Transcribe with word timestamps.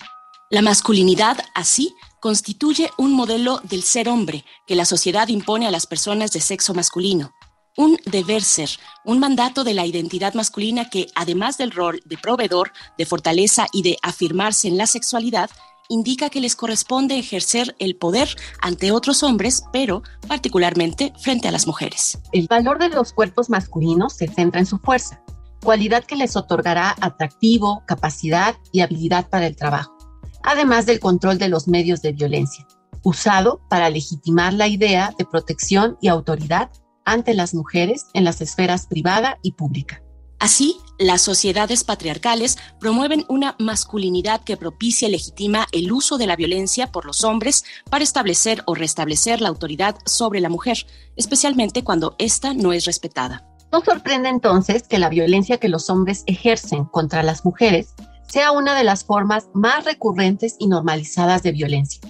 La 0.50 0.62
masculinidad, 0.62 1.38
así, 1.55 1.94
constituye 2.20 2.91
un 2.98 3.12
modelo 3.12 3.60
del 3.62 3.83
ser 3.83 4.08
hombre 4.08 4.44
que 4.66 4.75
la 4.75 4.84
sociedad 4.84 5.28
impone 5.28 5.66
a 5.66 5.70
las 5.70 5.86
personas 5.86 6.33
de 6.33 6.41
sexo 6.41 6.75
masculino 6.75 7.33
un 7.77 7.98
deber 8.06 8.42
ser, 8.42 8.70
un 9.05 9.19
mandato 9.19 9.64
de 9.64 9.74
la 9.74 9.86
identidad 9.86 10.34
masculina 10.34 10.88
que, 10.88 11.08
además 11.14 11.58
del 11.58 11.70
rol 11.70 12.00
de 12.05 12.19
proveedor, 12.19 12.72
de 12.98 13.06
fortaleza 13.06 13.66
y 13.72 13.82
de 13.82 13.98
afirmarse 14.02 14.69
en 14.69 14.78
la 14.78 14.86
sexualidad, 14.86 15.50
indica 15.88 16.30
que 16.30 16.41
les 16.41 16.56
corresponde 16.56 17.19
ejercer 17.19 17.77
el 17.78 17.97
poder 17.97 18.28
ante 18.60 18.91
otros 18.92 19.22
hombres, 19.22 19.62
pero 19.72 20.02
particularmente 20.27 21.12
frente 21.20 21.48
a 21.48 21.52
las 21.52 21.66
mujeres. 21.66 22.19
El 22.32 22.47
valor 22.48 22.78
de 22.78 22.88
los 22.88 23.12
cuerpos 23.12 23.50
masculinos 23.50 24.14
se 24.14 24.27
centra 24.27 24.60
en 24.60 24.66
su 24.66 24.78
fuerza, 24.78 25.22
cualidad 25.62 26.04
que 26.04 26.16
les 26.16 26.36
otorgará 26.36 26.94
atractivo, 27.00 27.82
capacidad 27.86 28.56
y 28.72 28.80
habilidad 28.80 29.28
para 29.28 29.47
el 29.47 29.56
trabajo, 29.56 29.97
además 30.42 30.86
del 30.86 31.00
control 31.00 31.38
de 31.38 31.48
los 31.48 31.69
medios 31.69 32.02
de 32.02 32.12
violencia, 32.12 32.66
usado 33.02 33.60
para 33.69 33.91
legitimar 33.91 34.52
la 34.52 34.66
idea 34.66 35.14
de 35.16 35.24
protección 35.24 35.97
y 36.00 36.08
autoridad 36.08 36.70
ante 37.06 37.32
las 37.32 37.54
mujeres 37.54 38.06
en 38.12 38.24
las 38.24 38.42
esferas 38.42 38.86
privada 38.86 39.38
y 39.42 39.52
pública. 39.52 40.02
Así, 40.38 40.76
las 40.98 41.22
sociedades 41.22 41.82
patriarcales 41.82 42.58
promueven 42.78 43.24
una 43.28 43.56
masculinidad 43.58 44.44
que 44.44 44.58
propicia 44.58 45.08
y 45.08 45.12
legitima 45.12 45.66
el 45.72 45.90
uso 45.90 46.18
de 46.18 46.26
la 46.26 46.36
violencia 46.36 46.92
por 46.92 47.06
los 47.06 47.24
hombres 47.24 47.64
para 47.88 48.04
establecer 48.04 48.62
o 48.66 48.74
restablecer 48.74 49.40
la 49.40 49.48
autoridad 49.48 49.96
sobre 50.04 50.40
la 50.40 50.50
mujer, 50.50 50.86
especialmente 51.16 51.84
cuando 51.84 52.16
ésta 52.18 52.52
no 52.52 52.74
es 52.74 52.84
respetada. 52.84 53.48
No 53.72 53.80
sorprende 53.80 54.28
entonces 54.28 54.86
que 54.86 54.98
la 54.98 55.08
violencia 55.08 55.58
que 55.58 55.70
los 55.70 55.88
hombres 55.88 56.22
ejercen 56.26 56.84
contra 56.84 57.22
las 57.22 57.44
mujeres 57.44 57.94
sea 58.28 58.52
una 58.52 58.74
de 58.74 58.84
las 58.84 59.04
formas 59.04 59.48
más 59.54 59.84
recurrentes 59.84 60.56
y 60.58 60.66
normalizadas 60.66 61.42
de 61.42 61.52
violencia. 61.52 62.00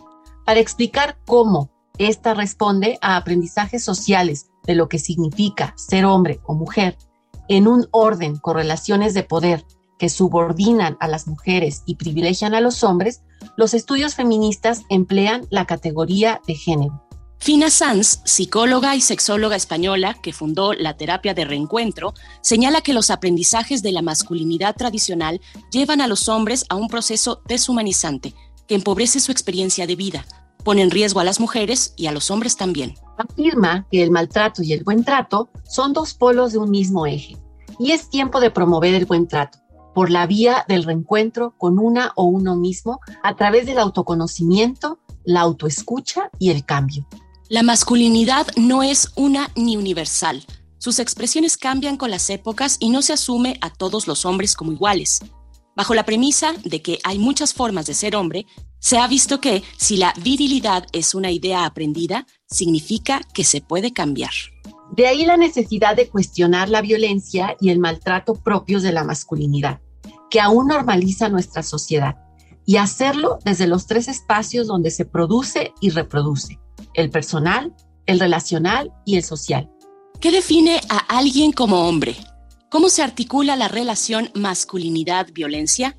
Para 0.44 0.60
explicar 0.60 1.19
cómo 1.26 1.71
esta 1.98 2.34
responde 2.34 2.98
a 3.00 3.16
aprendizajes 3.16 3.82
sociales 3.84 4.48
de 4.66 4.75
lo 4.75 4.88
que 4.88 4.99
significa 4.99 5.75
ser 5.77 6.04
hombre 6.04 6.41
o 6.44 6.54
mujer 6.54 6.97
en 7.49 7.69
un 7.69 7.87
orden 7.93 8.37
con 8.37 8.56
relaciones 8.56 9.15
de 9.15 9.22
poder 9.22 9.65
que 9.99 10.09
subordinan 10.09 10.97
a 11.00 11.09
las 11.09 11.27
mujeres 11.27 11.82
y 11.87 11.94
privilegian 11.94 12.54
a 12.54 12.60
los 12.60 12.84
hombres, 12.84 13.22
los 13.56 13.75
estudios 13.75 14.15
feministas 14.15 14.82
emplean 14.91 15.47
la 15.50 15.65
categoría 15.65 16.41
de 16.47 16.54
género. 16.54 17.03
Fina 17.38 17.71
Sanz, 17.71 18.21
psicóloga 18.25 18.97
y 18.97 19.00
sexóloga 19.00 19.56
española 19.56 20.15
que 20.15 20.32
fundó 20.32 20.72
la 20.72 20.97
terapia 20.97 21.34
de 21.34 21.44
reencuentro, 21.44 22.15
señala 22.41 22.81
que 22.81 22.94
los 22.94 23.10
aprendizajes 23.10 23.83
de 23.83 23.93
la 23.93 24.03
masculinidad 24.03 24.75
tradicional 24.75 25.41
llevan 25.71 26.00
a 26.00 26.09
los 26.09 26.28
hombres 26.28 26.65
a 26.69 26.77
un 26.77 26.88
proceso 26.88 27.43
deshumanizante 27.47 28.34
que 28.66 28.75
empobrece 28.75 29.21
su 29.21 29.33
experiencia 29.33 29.87
de 29.87 29.97
vida, 29.97 30.27
pone 30.65 30.83
en 30.83 30.91
riesgo 30.91 31.21
a 31.21 31.25
las 31.25 31.38
mujeres 31.38 31.94
y 31.97 32.06
a 32.06 32.12
los 32.12 32.31
hombres 32.31 32.56
también. 32.56 32.94
Afirma 33.16 33.87
que 33.91 34.03
el 34.03 34.10
maltrato 34.10 34.62
y 34.62 34.72
el 34.72 34.84
buen 34.84 35.04
trato 35.04 35.49
son 35.69 35.93
dos 35.93 36.15
polos 36.15 36.53
de 36.53 36.59
un 36.59 36.71
mismo 36.71 37.06
eje 37.06 37.37
y 37.78 37.93
es 37.93 38.09
tiempo 38.09 38.41
de 38.41 38.50
promover 38.50 38.94
el 38.94 39.06
buen 39.06 39.28
trato 39.28 39.59
por 39.94 40.10
la 40.10 40.27
vía 40.27 40.65
del 40.69 40.84
reencuentro 40.84 41.54
con 41.56 41.78
una 41.78 42.12
o 42.16 42.25
uno 42.25 42.54
mismo 42.54 43.00
a 43.22 43.34
través 43.34 43.65
del 43.65 43.78
autoconocimiento, 43.78 44.99
la 45.25 45.41
autoescucha 45.41 46.31
y 46.38 46.50
el 46.50 46.66
cambio. 46.66 47.09
La 47.49 47.62
masculinidad 47.62 48.47
no 48.56 48.82
es 48.82 49.10
una 49.15 49.50
ni 49.56 49.78
universal. 49.78 50.44
Sus 50.77 50.98
expresiones 50.98 51.56
cambian 51.56 51.97
con 51.97 52.10
las 52.10 52.28
épocas 52.28 52.77
y 52.78 52.91
no 52.91 53.00
se 53.00 53.15
asume 53.15 53.59
a 53.62 53.71
todos 53.71 54.06
los 54.06 54.27
hombres 54.27 54.54
como 54.54 54.72
iguales. 54.72 55.21
Bajo 55.76 55.94
la 55.94 56.06
premisa 56.06 56.54
de 56.64 56.81
que 56.81 56.98
hay 57.04 57.19
muchas 57.19 57.53
formas 57.53 57.84
de 57.84 57.92
ser 57.92 58.16
hombre, 58.16 58.47
se 58.78 58.97
ha 58.97 59.06
visto 59.06 59.42
que 59.42 59.62
si 59.76 59.98
la 59.98 60.14
virilidad 60.22 60.87
es 60.92 61.14
una 61.14 61.31
idea 61.31 61.66
aprendida, 61.66 62.26
significa 62.47 63.20
que 63.34 63.44
se 63.44 63.60
puede 63.60 63.92
cambiar. 63.92 64.31
De 64.97 65.06
ahí 65.06 65.26
la 65.26 65.36
necesidad 65.36 65.94
de 65.94 66.09
cuestionar 66.09 66.70
la 66.70 66.81
violencia 66.81 67.56
y 67.60 67.69
el 67.69 67.78
maltrato 67.78 68.36
propios 68.36 68.82
de 68.82 68.92
la 68.92 69.04
masculinidad, 69.04 69.82
que 70.31 70.41
aún 70.41 70.69
normaliza 70.69 71.28
nuestra 71.28 71.62
sociedad, 71.62 72.16
y 72.65 72.78
hacerlo 72.78 73.38
desde 73.44 73.66
los 73.66 73.86
tres 73.86 74.09
espacios 74.09 74.66
donde 74.66 74.91
se 74.91 75.04
produce 75.04 75.75
y 75.82 75.91
reproduce, 75.91 76.59
el 76.94 77.10
personal, 77.10 77.75
el 78.06 78.19
relacional 78.19 78.92
y 79.04 79.16
el 79.16 79.25
social. 79.25 79.70
¿Qué 80.20 80.31
define 80.31 80.81
a 80.88 80.98
alguien 81.19 81.53
como 81.53 81.86
hombre? 81.86 82.16
¿Cómo 82.69 82.88
se 82.88 83.04
articula 83.04 83.54
la 83.54 83.69
relación 83.69 84.31
masculinidad-violencia? 84.34 85.97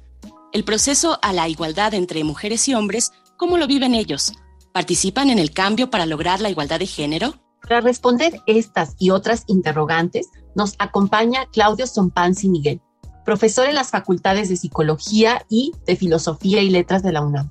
El 0.51 0.65
proceso 0.65 1.17
a 1.21 1.31
la 1.31 1.47
igualdad 1.47 1.93
entre 1.93 2.25
mujeres 2.25 2.67
y 2.67 2.73
hombres, 2.73 3.11
¿cómo 3.37 3.57
lo 3.57 3.67
viven 3.67 3.95
ellos? 3.95 4.33
¿Participan 4.73 5.29
en 5.29 5.39
el 5.39 5.51
cambio 5.51 5.89
para 5.89 6.05
lograr 6.05 6.41
la 6.41 6.49
igualdad 6.49 6.79
de 6.79 6.85
género? 6.85 7.35
Para 7.61 7.79
responder 7.79 8.41
estas 8.47 8.95
y 8.99 9.11
otras 9.11 9.45
interrogantes, 9.47 10.27
nos 10.55 10.75
acompaña 10.77 11.45
Claudio 11.53 11.87
Sompanzi 11.87 12.49
Miguel, 12.49 12.81
profesor 13.23 13.67
en 13.67 13.75
las 13.75 13.91
facultades 13.91 14.49
de 14.49 14.57
Psicología 14.57 15.45
y 15.49 15.71
de 15.85 15.95
Filosofía 15.95 16.61
y 16.61 16.69
Letras 16.69 17.01
de 17.01 17.13
la 17.13 17.21
UNAM. 17.21 17.49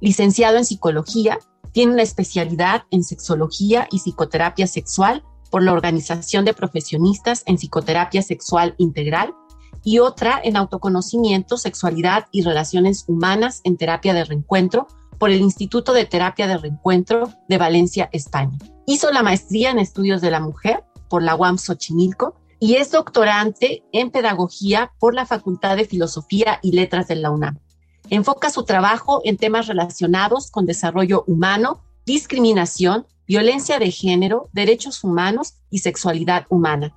Licenciado 0.00 0.56
en 0.56 0.64
Psicología, 0.64 1.38
tiene 1.72 1.92
una 1.92 2.02
especialidad 2.02 2.84
en 2.90 3.04
Sexología 3.04 3.88
y 3.90 3.98
Psicoterapia 3.98 4.66
Sexual 4.66 5.22
por 5.54 5.62
la 5.62 5.72
Organización 5.72 6.44
de 6.44 6.52
Profesionistas 6.52 7.44
en 7.46 7.58
Psicoterapia 7.58 8.22
Sexual 8.22 8.74
Integral 8.76 9.34
y 9.84 10.00
otra 10.00 10.40
en 10.42 10.56
autoconocimiento, 10.56 11.58
sexualidad 11.58 12.26
y 12.32 12.42
relaciones 12.42 13.04
humanas 13.06 13.60
en 13.62 13.76
terapia 13.76 14.14
de 14.14 14.24
reencuentro 14.24 14.88
por 15.16 15.30
el 15.30 15.40
Instituto 15.40 15.92
de 15.92 16.06
Terapia 16.06 16.48
de 16.48 16.58
Reencuentro 16.58 17.30
de 17.48 17.58
Valencia, 17.58 18.08
España. 18.10 18.58
Hizo 18.84 19.12
la 19.12 19.22
maestría 19.22 19.70
en 19.70 19.78
estudios 19.78 20.20
de 20.20 20.32
la 20.32 20.40
mujer 20.40 20.82
por 21.08 21.22
la 21.22 21.36
UAM 21.36 21.56
Xochimilco 21.56 22.34
y 22.58 22.74
es 22.74 22.90
doctorante 22.90 23.84
en 23.92 24.10
pedagogía 24.10 24.90
por 24.98 25.14
la 25.14 25.24
Facultad 25.24 25.76
de 25.76 25.84
Filosofía 25.84 26.58
y 26.62 26.72
Letras 26.72 27.06
de 27.06 27.14
la 27.14 27.30
UNAM. 27.30 27.60
Enfoca 28.10 28.50
su 28.50 28.64
trabajo 28.64 29.20
en 29.24 29.36
temas 29.36 29.68
relacionados 29.68 30.50
con 30.50 30.66
desarrollo 30.66 31.22
humano, 31.28 31.84
discriminación, 32.04 33.06
violencia 33.26 33.78
de 33.78 33.90
género, 33.90 34.48
derechos 34.52 35.04
humanos 35.04 35.54
y 35.70 35.78
sexualidad 35.78 36.46
humana. 36.48 36.94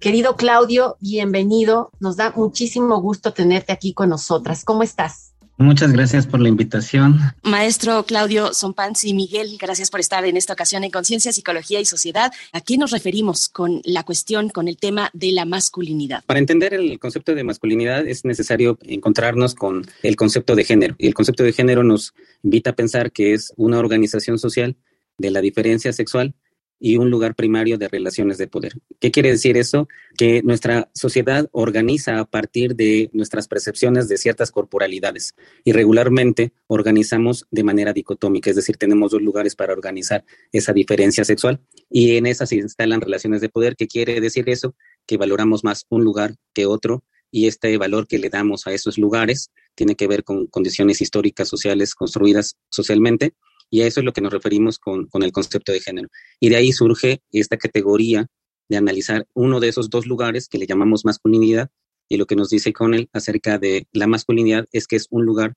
Querido 0.00 0.36
Claudio, 0.36 0.96
bienvenido. 1.00 1.90
Nos 1.98 2.16
da 2.16 2.32
muchísimo 2.36 3.00
gusto 3.00 3.32
tenerte 3.32 3.72
aquí 3.72 3.92
con 3.92 4.08
nosotras. 4.08 4.64
¿Cómo 4.64 4.82
estás? 4.82 5.32
Muchas 5.60 5.90
gracias 5.90 6.24
por 6.24 6.38
la 6.38 6.48
invitación. 6.48 7.18
Maestro 7.42 8.04
Claudio 8.06 8.54
Sompanzi 8.54 9.12
Miguel, 9.12 9.58
gracias 9.60 9.90
por 9.90 9.98
estar 9.98 10.24
en 10.24 10.36
esta 10.36 10.52
ocasión 10.52 10.84
en 10.84 10.92
Conciencia, 10.92 11.32
Psicología 11.32 11.80
y 11.80 11.84
Sociedad. 11.84 12.30
¿A 12.52 12.60
qué 12.60 12.78
nos 12.78 12.92
referimos 12.92 13.48
con 13.48 13.80
la 13.84 14.04
cuestión, 14.04 14.50
con 14.50 14.68
el 14.68 14.76
tema 14.76 15.10
de 15.14 15.32
la 15.32 15.46
masculinidad? 15.46 16.22
Para 16.26 16.38
entender 16.38 16.74
el 16.74 17.00
concepto 17.00 17.34
de 17.34 17.42
masculinidad 17.42 18.06
es 18.06 18.24
necesario 18.24 18.78
encontrarnos 18.82 19.56
con 19.56 19.84
el 20.04 20.14
concepto 20.14 20.54
de 20.54 20.62
género. 20.62 20.94
Y 20.96 21.08
el 21.08 21.14
concepto 21.14 21.42
de 21.42 21.52
género 21.52 21.82
nos 21.82 22.14
invita 22.44 22.70
a 22.70 22.76
pensar 22.76 23.10
que 23.10 23.34
es 23.34 23.52
una 23.56 23.80
organización 23.80 24.38
social 24.38 24.76
de 25.18 25.30
la 25.30 25.40
diferencia 25.40 25.92
sexual 25.92 26.34
y 26.80 26.96
un 26.96 27.10
lugar 27.10 27.34
primario 27.34 27.76
de 27.78 27.88
relaciones 27.88 28.38
de 28.38 28.46
poder. 28.46 28.74
¿Qué 29.00 29.10
quiere 29.10 29.30
decir 29.30 29.56
eso? 29.56 29.88
Que 30.16 30.42
nuestra 30.42 30.90
sociedad 30.94 31.48
organiza 31.52 32.20
a 32.20 32.24
partir 32.24 32.76
de 32.76 33.10
nuestras 33.12 33.48
percepciones 33.48 34.08
de 34.08 34.16
ciertas 34.16 34.50
corporalidades 34.50 35.34
y 35.64 35.72
regularmente 35.72 36.52
organizamos 36.66 37.46
de 37.50 37.64
manera 37.64 37.92
dicotómica, 37.92 38.50
es 38.50 38.56
decir, 38.56 38.76
tenemos 38.76 39.10
dos 39.10 39.22
lugares 39.22 39.56
para 39.56 39.72
organizar 39.72 40.24
esa 40.52 40.72
diferencia 40.72 41.24
sexual 41.24 41.60
y 41.90 42.16
en 42.16 42.26
esas 42.26 42.50
se 42.50 42.56
instalan 42.56 43.00
relaciones 43.00 43.40
de 43.40 43.48
poder. 43.48 43.76
¿Qué 43.76 43.88
quiere 43.88 44.20
decir 44.20 44.48
eso? 44.48 44.74
Que 45.06 45.16
valoramos 45.16 45.64
más 45.64 45.84
un 45.88 46.04
lugar 46.04 46.36
que 46.52 46.66
otro 46.66 47.04
y 47.30 47.46
este 47.46 47.76
valor 47.76 48.06
que 48.06 48.18
le 48.18 48.30
damos 48.30 48.66
a 48.66 48.72
esos 48.72 48.98
lugares 48.98 49.50
tiene 49.74 49.96
que 49.96 50.06
ver 50.06 50.24
con 50.24 50.46
condiciones 50.46 51.00
históricas, 51.00 51.48
sociales, 51.48 51.94
construidas 51.94 52.56
socialmente 52.70 53.34
y 53.70 53.82
a 53.82 53.86
eso 53.86 54.00
es 54.00 54.04
lo 54.04 54.12
que 54.12 54.20
nos 54.20 54.32
referimos 54.32 54.78
con, 54.78 55.08
el 55.20 55.32
concepto 55.32 55.72
de 55.72 55.80
género. 55.80 56.08
Y 56.40 56.48
de 56.48 56.56
ahí 56.56 56.72
surge 56.72 57.20
esta 57.32 57.56
categoría 57.56 58.26
de 58.68 58.76
analizar 58.76 59.26
uno 59.34 59.60
de 59.60 59.68
esos 59.68 59.90
dos 59.90 60.06
lugares 60.06 60.48
que 60.48 60.58
le 60.58 60.66
llamamos 60.66 61.04
masculinidad. 61.04 61.70
Y 62.08 62.16
lo 62.16 62.26
que 62.26 62.36
nos 62.36 62.50
dice 62.50 62.72
Connell 62.72 63.08
acerca 63.12 63.58
de 63.58 63.86
la 63.92 64.06
masculinidad 64.06 64.66
es 64.72 64.86
que 64.86 64.96
es 64.96 65.06
un 65.10 65.24
lugar 65.24 65.54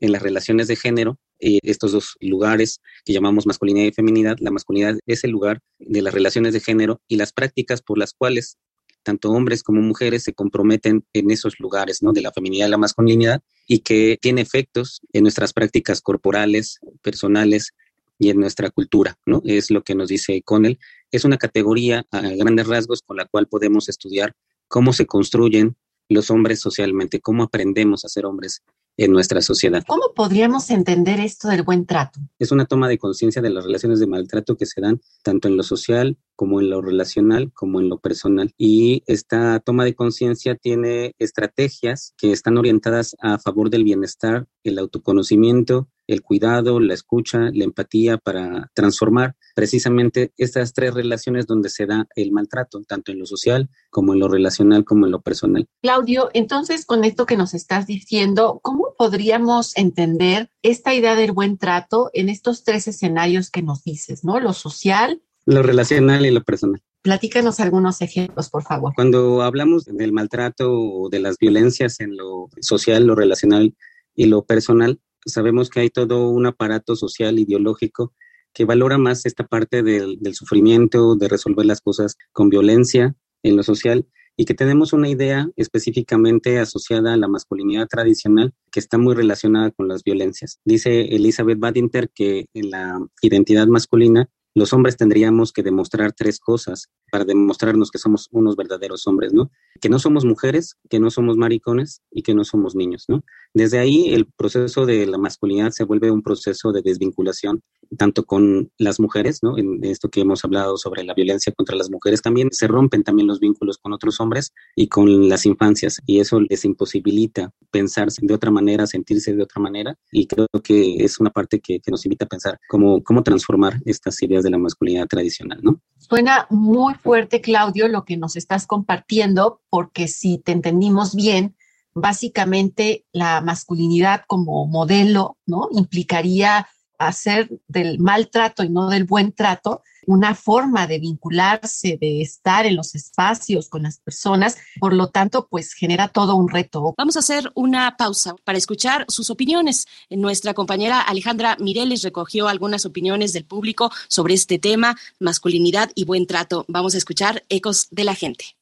en 0.00 0.12
las 0.12 0.22
relaciones 0.22 0.68
de 0.68 0.76
género, 0.76 1.18
y 1.38 1.58
estos 1.62 1.92
dos 1.92 2.16
lugares 2.20 2.80
que 3.04 3.12
llamamos 3.12 3.46
masculinidad 3.46 3.86
y 3.86 3.92
feminidad, 3.92 4.36
la 4.40 4.50
masculinidad 4.50 4.98
es 5.06 5.24
el 5.24 5.30
lugar 5.30 5.60
de 5.78 6.02
las 6.02 6.14
relaciones 6.14 6.52
de 6.52 6.60
género 6.60 7.00
y 7.08 7.16
las 7.16 7.32
prácticas 7.32 7.82
por 7.82 7.98
las 7.98 8.12
cuales 8.12 8.56
tanto 9.04 9.30
hombres 9.30 9.62
como 9.62 9.80
mujeres 9.80 10.24
se 10.24 10.34
comprometen 10.34 11.04
en 11.12 11.30
esos 11.30 11.60
lugares, 11.60 12.02
¿no? 12.02 12.12
De 12.12 12.22
la 12.22 12.32
feminidad 12.32 12.66
y 12.66 12.70
la 12.70 12.78
masculinidad 12.78 13.42
y 13.68 13.80
que 13.80 14.18
tiene 14.20 14.40
efectos 14.40 15.00
en 15.12 15.22
nuestras 15.22 15.52
prácticas 15.52 16.00
corporales, 16.00 16.80
personales 17.02 17.70
y 18.18 18.30
en 18.30 18.40
nuestra 18.40 18.70
cultura, 18.70 19.18
¿no? 19.26 19.42
Es 19.44 19.70
lo 19.70 19.82
que 19.82 19.94
nos 19.94 20.08
dice 20.08 20.42
Connell. 20.42 20.78
Es 21.12 21.24
una 21.24 21.36
categoría 21.36 22.04
a 22.10 22.20
grandes 22.20 22.66
rasgos 22.66 23.02
con 23.02 23.16
la 23.16 23.26
cual 23.26 23.46
podemos 23.46 23.88
estudiar 23.88 24.34
cómo 24.68 24.92
se 24.92 25.06
construyen 25.06 25.76
los 26.08 26.30
hombres 26.30 26.60
socialmente, 26.60 27.20
cómo 27.20 27.44
aprendemos 27.44 28.04
a 28.04 28.08
ser 28.08 28.26
hombres 28.26 28.62
en 28.96 29.12
nuestra 29.12 29.40
sociedad. 29.40 29.82
¿Cómo 29.86 30.12
podríamos 30.14 30.70
entender 30.70 31.18
esto 31.20 31.48
del 31.48 31.62
buen 31.62 31.86
trato? 31.86 32.20
Es 32.38 32.52
una 32.52 32.66
toma 32.66 32.88
de 32.88 32.98
conciencia 32.98 33.42
de 33.42 33.50
las 33.50 33.64
relaciones 33.64 33.98
de 33.98 34.06
maltrato 34.06 34.56
que 34.56 34.66
se 34.66 34.80
dan 34.80 35.00
tanto 35.22 35.48
en 35.48 35.56
lo 35.56 35.62
social 35.62 36.16
como 36.36 36.60
en 36.60 36.70
lo 36.70 36.80
relacional 36.80 37.52
como 37.52 37.80
en 37.80 37.88
lo 37.88 37.98
personal. 37.98 38.52
Y 38.58 39.02
esta 39.06 39.60
toma 39.60 39.84
de 39.84 39.94
conciencia 39.94 40.54
tiene 40.54 41.14
estrategias 41.18 42.14
que 42.16 42.32
están 42.32 42.58
orientadas 42.58 43.16
a 43.20 43.38
favor 43.38 43.70
del 43.70 43.84
bienestar, 43.84 44.46
el 44.62 44.78
autoconocimiento, 44.78 45.88
el 46.06 46.22
cuidado, 46.22 46.80
la 46.80 46.94
escucha, 46.94 47.50
la 47.52 47.64
empatía 47.64 48.18
para 48.18 48.70
transformar 48.74 49.36
precisamente 49.54 50.32
estas 50.36 50.74
tres 50.74 50.94
relaciones 50.94 51.46
donde 51.46 51.70
se 51.70 51.86
da 51.86 52.06
el 52.14 52.32
maltrato, 52.32 52.82
tanto 52.86 53.12
en 53.12 53.20
lo 53.20 53.26
social 53.26 53.70
como 53.90 54.12
en 54.12 54.20
lo 54.20 54.28
relacional 54.28 54.84
como 54.84 55.06
en 55.06 55.12
lo 55.12 55.22
personal. 55.22 55.66
Claudio, 55.82 56.30
entonces 56.34 56.84
con 56.84 57.04
esto 57.04 57.26
que 57.26 57.36
nos 57.36 57.54
estás 57.54 57.86
diciendo, 57.86 58.60
¿cómo 58.62 58.94
podríamos 58.98 59.76
entender 59.76 60.50
esta 60.62 60.94
idea 60.94 61.14
del 61.14 61.32
buen 61.32 61.58
trato 61.58 62.10
en 62.12 62.28
estos 62.28 62.64
tres 62.64 62.88
escenarios 62.88 63.50
que 63.50 63.62
nos 63.62 63.82
dices, 63.82 64.24
¿no? 64.24 64.40
Lo 64.40 64.52
social, 64.52 65.22
lo 65.46 65.62
relacional 65.62 66.26
y 66.26 66.30
lo 66.30 66.42
personal. 66.42 66.80
Platícanos 67.02 67.60
algunos 67.60 68.00
ejemplos, 68.00 68.48
por 68.48 68.62
favor. 68.62 68.92
Cuando 68.94 69.42
hablamos 69.42 69.84
del 69.84 70.12
maltrato 70.12 70.72
o 70.72 71.08
de 71.10 71.20
las 71.20 71.38
violencias 71.38 72.00
en 72.00 72.16
lo 72.16 72.48
social, 72.60 73.06
lo 73.06 73.14
relacional 73.14 73.74
y 74.14 74.26
lo 74.26 74.44
personal, 74.44 75.00
sabemos 75.26 75.68
que 75.68 75.80
hay 75.80 75.90
todo 75.90 76.28
un 76.30 76.46
aparato 76.46 76.96
social 76.96 77.38
ideológico 77.38 78.14
que 78.54 78.64
valora 78.64 78.98
más 78.98 79.26
esta 79.26 79.46
parte 79.46 79.82
del, 79.82 80.18
sufrimiento, 80.32 81.16
de 81.16 81.28
resolver 81.28 81.66
las 81.66 81.80
cosas 81.80 82.16
con 82.32 82.48
violencia 82.48 83.14
en 83.42 83.56
lo 83.56 83.62
social 83.62 84.06
y 84.36 84.46
que 84.46 84.54
tenemos 84.54 84.92
una 84.92 85.08
idea 85.08 85.48
específicamente 85.56 86.58
asociada 86.58 87.12
a 87.12 87.16
la 87.16 87.28
masculinidad 87.28 87.86
tradicional 87.86 88.54
que 88.70 88.80
está 88.80 88.96
muy 88.96 89.14
relacionada 89.14 89.70
con 89.72 89.88
las 89.88 90.02
violencias. 90.02 90.60
Dice 90.64 91.02
Elizabeth 91.14 91.58
Badinter 91.58 92.10
que 92.14 92.46
en 92.54 92.70
la 92.70 92.98
identidad 93.20 93.66
masculina 93.66 94.28
los 94.54 94.72
hombres 94.72 94.96
tendríamos 94.96 95.52
que 95.52 95.62
demostrar 95.62 96.12
tres 96.12 96.38
cosas 96.38 96.90
para 97.14 97.24
demostrarnos 97.24 97.92
que 97.92 97.98
somos 97.98 98.28
unos 98.32 98.56
verdaderos 98.56 99.06
hombres, 99.06 99.32
¿no? 99.32 99.52
Que 99.80 99.88
no 99.88 100.00
somos 100.00 100.24
mujeres, 100.24 100.78
que 100.90 100.98
no 100.98 101.10
somos 101.10 101.36
maricones 101.36 102.02
y 102.10 102.22
que 102.22 102.34
no 102.34 102.42
somos 102.42 102.74
niños, 102.74 103.04
¿no? 103.06 103.22
Desde 103.54 103.78
ahí 103.78 104.12
el 104.12 104.26
proceso 104.26 104.84
de 104.84 105.06
la 105.06 105.16
masculinidad 105.16 105.70
se 105.70 105.84
vuelve 105.84 106.10
un 106.10 106.22
proceso 106.22 106.72
de 106.72 106.82
desvinculación, 106.82 107.62
tanto 107.96 108.24
con 108.24 108.72
las 108.78 108.98
mujeres, 108.98 109.44
¿no? 109.44 109.56
En 109.58 109.84
esto 109.84 110.08
que 110.08 110.22
hemos 110.22 110.44
hablado 110.44 110.76
sobre 110.76 111.04
la 111.04 111.14
violencia 111.14 111.52
contra 111.52 111.76
las 111.76 111.88
mujeres, 111.88 112.20
también 112.20 112.48
se 112.50 112.66
rompen 112.66 113.04
también 113.04 113.28
los 113.28 113.38
vínculos 113.38 113.78
con 113.78 113.92
otros 113.92 114.18
hombres 114.18 114.52
y 114.74 114.88
con 114.88 115.28
las 115.28 115.46
infancias, 115.46 116.02
y 116.06 116.18
eso 116.18 116.40
les 116.40 116.64
imposibilita 116.64 117.52
pensarse 117.70 118.26
de 118.26 118.34
otra 118.34 118.50
manera, 118.50 118.88
sentirse 118.88 119.36
de 119.36 119.42
otra 119.44 119.62
manera, 119.62 119.96
y 120.10 120.26
creo 120.26 120.48
que 120.64 120.96
es 120.96 121.20
una 121.20 121.30
parte 121.30 121.60
que, 121.60 121.78
que 121.78 121.92
nos 121.92 122.04
invita 122.06 122.24
a 122.24 122.28
pensar 122.28 122.58
cómo, 122.68 123.04
cómo 123.04 123.22
transformar 123.22 123.80
estas 123.84 124.20
ideas 124.20 124.42
de 124.42 124.50
la 124.50 124.58
masculinidad 124.58 125.06
tradicional, 125.06 125.60
¿no? 125.62 125.80
Suena 125.96 126.46
muy 126.50 126.94
fuerte, 127.04 127.42
Claudio, 127.42 127.86
lo 127.86 128.04
que 128.04 128.16
nos 128.16 128.34
estás 128.34 128.66
compartiendo, 128.66 129.60
porque 129.68 130.08
si 130.08 130.38
te 130.38 130.52
entendimos 130.52 131.14
bien, 131.14 131.54
básicamente 131.92 133.04
la 133.12 133.42
masculinidad 133.42 134.22
como 134.26 134.66
modelo, 134.66 135.36
¿no? 135.46 135.68
Implicaría 135.70 136.66
hacer 136.98 137.50
del 137.68 137.98
maltrato 137.98 138.62
y 138.62 138.68
no 138.68 138.88
del 138.88 139.04
buen 139.04 139.32
trato 139.32 139.82
una 140.06 140.34
forma 140.34 140.86
de 140.86 140.98
vincularse, 140.98 141.98
de 142.00 142.20
estar 142.20 142.66
en 142.66 142.76
los 142.76 142.94
espacios 142.94 143.68
con 143.68 143.82
las 143.82 143.98
personas. 143.98 144.56
Por 144.80 144.94
lo 144.94 145.08
tanto, 145.08 145.46
pues 145.48 145.72
genera 145.72 146.08
todo 146.08 146.34
un 146.36 146.48
reto. 146.48 146.94
Vamos 146.96 147.16
a 147.16 147.20
hacer 147.20 147.50
una 147.54 147.96
pausa 147.96 148.34
para 148.44 148.58
escuchar 148.58 149.04
sus 149.08 149.30
opiniones. 149.30 149.86
Nuestra 150.10 150.54
compañera 150.54 151.00
Alejandra 151.00 151.56
Mireles 151.60 152.02
recogió 152.02 152.48
algunas 152.48 152.86
opiniones 152.86 153.32
del 153.32 153.44
público 153.44 153.90
sobre 154.08 154.34
este 154.34 154.58
tema, 154.58 154.96
masculinidad 155.18 155.90
y 155.94 156.04
buen 156.04 156.26
trato. 156.26 156.64
Vamos 156.68 156.94
a 156.94 156.98
escuchar 156.98 157.44
ecos 157.48 157.88
de 157.90 158.04
la 158.04 158.14
gente. 158.14 158.56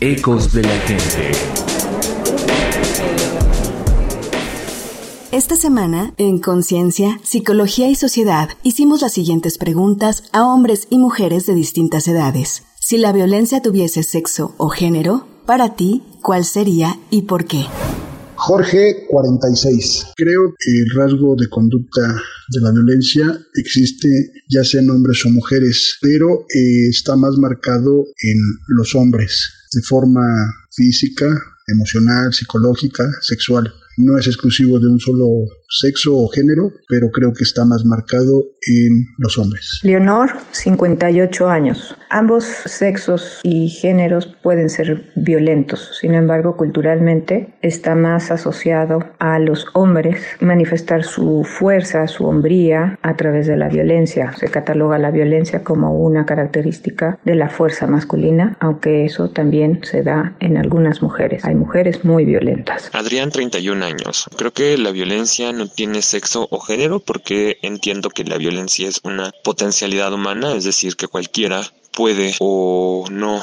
Ecos 0.00 0.52
de 0.52 0.62
la 0.62 0.78
gente. 0.80 1.65
Esta 5.36 5.54
semana, 5.54 6.14
en 6.16 6.38
Conciencia, 6.38 7.20
Psicología 7.22 7.90
y 7.90 7.94
Sociedad, 7.94 8.48
hicimos 8.62 9.02
las 9.02 9.12
siguientes 9.12 9.58
preguntas 9.58 10.22
a 10.32 10.46
hombres 10.46 10.88
y 10.88 10.96
mujeres 10.96 11.44
de 11.44 11.52
distintas 11.52 12.08
edades. 12.08 12.62
Si 12.80 12.96
la 12.96 13.12
violencia 13.12 13.60
tuviese 13.60 14.02
sexo 14.02 14.54
o 14.56 14.70
género, 14.70 15.28
para 15.44 15.76
ti, 15.76 16.02
¿cuál 16.22 16.46
sería 16.46 16.98
y 17.10 17.24
por 17.24 17.44
qué? 17.44 17.66
Jorge 18.36 19.04
46. 19.10 20.06
Creo 20.16 20.54
que 20.58 20.70
el 20.70 20.90
rasgo 20.96 21.36
de 21.36 21.50
conducta 21.50 22.00
de 22.48 22.60
la 22.62 22.70
violencia 22.70 23.38
existe 23.56 24.08
ya 24.48 24.64
sea 24.64 24.80
en 24.80 24.88
hombres 24.88 25.22
o 25.26 25.28
mujeres, 25.28 25.98
pero 26.00 26.46
eh, 26.48 26.88
está 26.88 27.14
más 27.14 27.36
marcado 27.36 28.06
en 28.22 28.38
los 28.68 28.94
hombres 28.94 29.52
de 29.74 29.82
forma 29.82 30.24
física, 30.70 31.26
emocional, 31.68 32.32
psicológica, 32.32 33.06
sexual. 33.20 33.70
No 33.98 34.18
es 34.18 34.26
exclusivo 34.26 34.78
de 34.78 34.88
un 34.88 35.00
solo 35.00 35.26
sexo 35.68 36.16
o 36.16 36.28
género, 36.28 36.72
pero 36.88 37.10
creo 37.10 37.32
que 37.32 37.44
está 37.44 37.64
más 37.64 37.84
marcado 37.84 38.44
en 38.66 39.06
los 39.18 39.38
hombres. 39.38 39.80
Leonor, 39.82 40.30
58 40.52 41.48
años. 41.48 41.96
Ambos 42.10 42.44
sexos 42.44 43.40
y 43.42 43.68
géneros 43.68 44.26
pueden 44.42 44.70
ser 44.70 45.12
violentos, 45.16 45.98
sin 46.00 46.14
embargo, 46.14 46.56
culturalmente 46.56 47.54
está 47.62 47.94
más 47.94 48.30
asociado 48.30 49.00
a 49.18 49.38
los 49.38 49.66
hombres 49.74 50.22
manifestar 50.40 51.04
su 51.04 51.44
fuerza, 51.44 52.06
su 52.06 52.26
hombría 52.26 52.98
a 53.02 53.16
través 53.16 53.46
de 53.46 53.56
la 53.56 53.68
violencia. 53.68 54.32
Se 54.38 54.48
cataloga 54.48 54.98
la 54.98 55.10
violencia 55.10 55.64
como 55.64 55.98
una 55.98 56.26
característica 56.26 57.18
de 57.24 57.34
la 57.34 57.48
fuerza 57.48 57.86
masculina, 57.86 58.56
aunque 58.60 59.04
eso 59.04 59.30
también 59.30 59.80
se 59.82 60.02
da 60.02 60.36
en 60.40 60.56
algunas 60.56 61.02
mujeres. 61.02 61.44
Hay 61.44 61.54
mujeres 61.54 62.04
muy 62.04 62.24
violentas. 62.24 62.90
Adrián, 62.92 63.30
31 63.30 63.84
años. 63.84 64.26
Creo 64.36 64.52
que 64.52 64.78
la 64.78 64.90
violencia 64.90 65.52
no 65.56 65.66
tiene 65.68 66.02
sexo 66.02 66.46
o 66.50 66.60
género 66.60 67.00
porque 67.00 67.58
entiendo 67.62 68.10
que 68.10 68.24
la 68.24 68.38
violencia 68.38 68.88
es 68.88 69.00
una 69.02 69.32
potencialidad 69.42 70.12
humana, 70.12 70.54
es 70.54 70.64
decir, 70.64 70.96
que 70.96 71.08
cualquiera 71.08 71.62
puede 71.92 72.34
o 72.38 73.06
no 73.10 73.40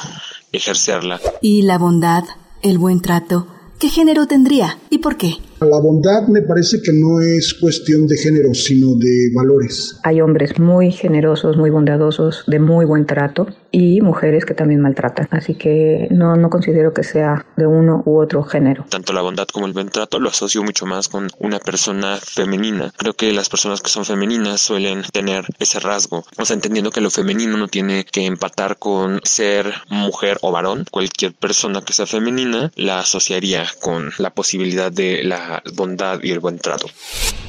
ejercerla. 0.52 1.20
¿Y 1.42 1.62
la 1.62 1.78
bondad, 1.78 2.24
el 2.62 2.78
buen 2.78 3.02
trato? 3.02 3.48
¿Qué 3.78 3.88
género 3.88 4.26
tendría 4.26 4.78
y 4.88 4.98
por 4.98 5.16
qué? 5.16 5.38
La 5.64 5.80
bondad 5.80 6.28
me 6.28 6.42
parece 6.42 6.82
que 6.82 6.92
no 6.92 7.20
es 7.20 7.54
cuestión 7.54 8.06
de 8.06 8.16
género, 8.16 8.52
sino 8.52 8.94
de 8.96 9.30
valores. 9.34 9.98
Hay 10.02 10.20
hombres 10.20 10.58
muy 10.58 10.92
generosos, 10.92 11.56
muy 11.56 11.70
bondadosos, 11.70 12.44
de 12.46 12.58
muy 12.58 12.84
buen 12.84 13.06
trato 13.06 13.46
y 13.70 14.00
mujeres 14.02 14.44
que 14.44 14.54
también 14.54 14.80
maltratan. 14.80 15.26
Así 15.30 15.54
que 15.54 16.06
no, 16.10 16.36
no 16.36 16.50
considero 16.50 16.92
que 16.92 17.02
sea 17.02 17.46
de 17.56 17.66
uno 17.66 18.02
u 18.04 18.20
otro 18.20 18.42
género. 18.42 18.84
Tanto 18.88 19.12
la 19.12 19.22
bondad 19.22 19.48
como 19.48 19.66
el 19.66 19.72
buen 19.72 19.88
trato 19.88 20.20
lo 20.20 20.28
asocio 20.28 20.62
mucho 20.62 20.86
más 20.86 21.08
con 21.08 21.28
una 21.40 21.58
persona 21.58 22.18
femenina. 22.22 22.92
Creo 22.96 23.14
que 23.14 23.32
las 23.32 23.48
personas 23.48 23.80
que 23.80 23.90
son 23.90 24.04
femeninas 24.04 24.60
suelen 24.60 25.02
tener 25.12 25.44
ese 25.58 25.80
rasgo. 25.80 26.24
O 26.38 26.44
sea, 26.44 26.54
entendiendo 26.54 26.90
que 26.90 27.00
lo 27.00 27.10
femenino 27.10 27.56
no 27.56 27.68
tiene 27.68 28.04
que 28.04 28.26
empatar 28.26 28.76
con 28.78 29.20
ser 29.24 29.72
mujer 29.88 30.38
o 30.42 30.52
varón. 30.52 30.84
Cualquier 30.90 31.32
persona 31.32 31.82
que 31.82 31.92
sea 31.92 32.06
femenina 32.06 32.70
la 32.76 33.00
asociaría 33.00 33.64
con 33.80 34.10
la 34.18 34.30
posibilidad 34.30 34.92
de 34.92 35.22
la 35.24 35.53
bondad 35.76 36.20
y 36.22 36.30
el 36.30 36.40
buen 36.40 36.58
trato. 36.58 36.86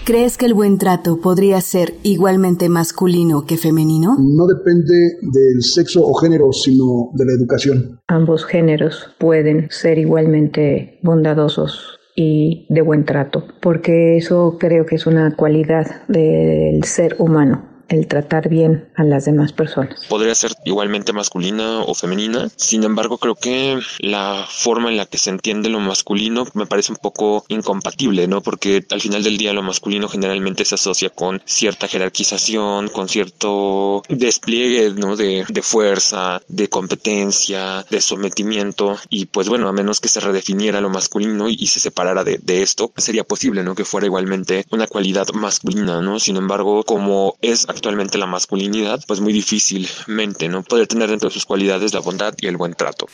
¿Crees 0.06 0.38
que 0.38 0.46
el 0.46 0.54
buen 0.54 0.78
trato 0.78 1.20
podría 1.20 1.60
ser 1.62 1.96
igualmente 2.04 2.70
masculino 2.70 3.46
que 3.46 3.58
femenino? 3.58 4.16
No 4.20 4.46
depende 4.46 5.18
del 5.22 5.62
sexo 5.62 6.06
o 6.06 6.14
género, 6.14 6.52
sino 6.54 7.10
de 7.14 7.26
la 7.26 7.32
educación. 7.32 8.00
Ambos 8.08 8.46
géneros 8.46 9.10
pueden 9.18 9.68
ser 9.72 9.98
igualmente 9.98 11.00
bondadosos 11.02 12.00
y 12.16 12.68
de 12.70 12.82
buen 12.82 13.06
trato, 13.06 13.46
porque 13.62 14.18
eso 14.18 14.58
creo 14.60 14.86
que 14.86 14.96
es 14.96 15.08
una 15.08 15.36
cualidad 15.36 16.08
del 16.08 16.84
ser 16.84 17.16
humano 17.20 17.75
el 17.89 18.08
tratar 18.08 18.50
bien 18.50 18.88
a 18.96 19.04
las 19.04 19.25
demás 19.25 19.54
personas. 19.54 20.06
Podría 20.08 20.36
ser 20.36 20.54
igualmente 20.65 21.13
masculina 21.13 21.82
o 21.82 21.94
femenina, 21.94 22.50
sin 22.56 22.84
embargo 22.84 23.18
creo 23.18 23.36
que 23.36 23.80
la 24.00 24.46
forma 24.50 24.89
en 24.89 24.98
la 24.98 25.06
que 25.06 25.18
se 25.18 25.30
entiende 25.30 25.70
lo 25.70 25.80
masculino 25.80 26.46
me 26.54 26.65
parece 26.65 26.92
un 26.92 26.98
poco 26.98 27.46
incompatible, 27.48 28.27
¿no? 28.27 28.42
Porque 28.42 28.86
al 28.89 29.01
final 29.01 29.24
del 29.24 29.38
día 29.38 29.54
lo 29.54 29.63
masculino 29.63 30.08
generalmente 30.08 30.65
se 30.65 30.75
asocia 30.75 31.10
con 31.10 31.42
cierta 31.46 31.88
jerarquización, 31.88 32.89
con 32.89 33.10
cierto 33.10 34.04
despliegue, 34.10 34.92
¿no? 34.92 35.15
De, 35.15 35.46
de 35.48 35.62
fuerza, 35.62 36.42
de 36.48 36.70
competencia, 36.70 37.86
de 37.89 38.01
sometimiento 38.01 38.98
y 39.10 39.25
pues 39.27 39.50
bueno, 39.50 39.68
a 39.68 39.74
menos 39.74 40.00
que 40.00 40.10
se 40.10 40.20
redefiniera 40.20 40.82
lo 40.82 40.89
masculino 40.89 41.50
y, 41.50 41.65
se 41.68 41.80
separara 41.80 42.24
de, 42.24 42.39
de 42.42 42.62
esto, 42.62 42.92
sería 42.96 43.24
posible, 43.24 43.63
¿no? 43.63 43.75
Que 43.75 43.86
fuera 43.86 44.08
igualmente 44.08 44.65
una 44.72 44.88
cualidad 44.88 45.27
masculina, 45.34 46.01
¿no? 46.01 46.20
Sin 46.20 46.38
embargo, 46.38 46.84
como 46.84 47.36
es 47.42 47.68
actualmente 47.75 48.17
la 48.17 48.25
masculinidad, 48.25 49.00
pues 49.08 49.22
muy 49.22 49.34
difícilmente, 49.34 50.50
¿no? 50.50 50.63
Poder 50.63 50.88
tener 50.88 51.10
dentro 51.10 51.29
de 51.29 51.34
sus 51.34 51.46
cualidades 51.46 51.94
la 51.94 52.00
bondad 52.00 52.34
y 52.39 52.48
el 52.48 52.58
buen 52.58 52.74
trato. 52.74 53.08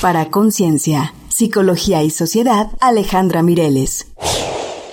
Para 0.00 0.30
Conciencia, 0.30 1.14
Psicología 1.28 2.02
y 2.02 2.10
Sociedad, 2.10 2.70
Alejandra 2.80 3.42
Mireles. 3.42 4.06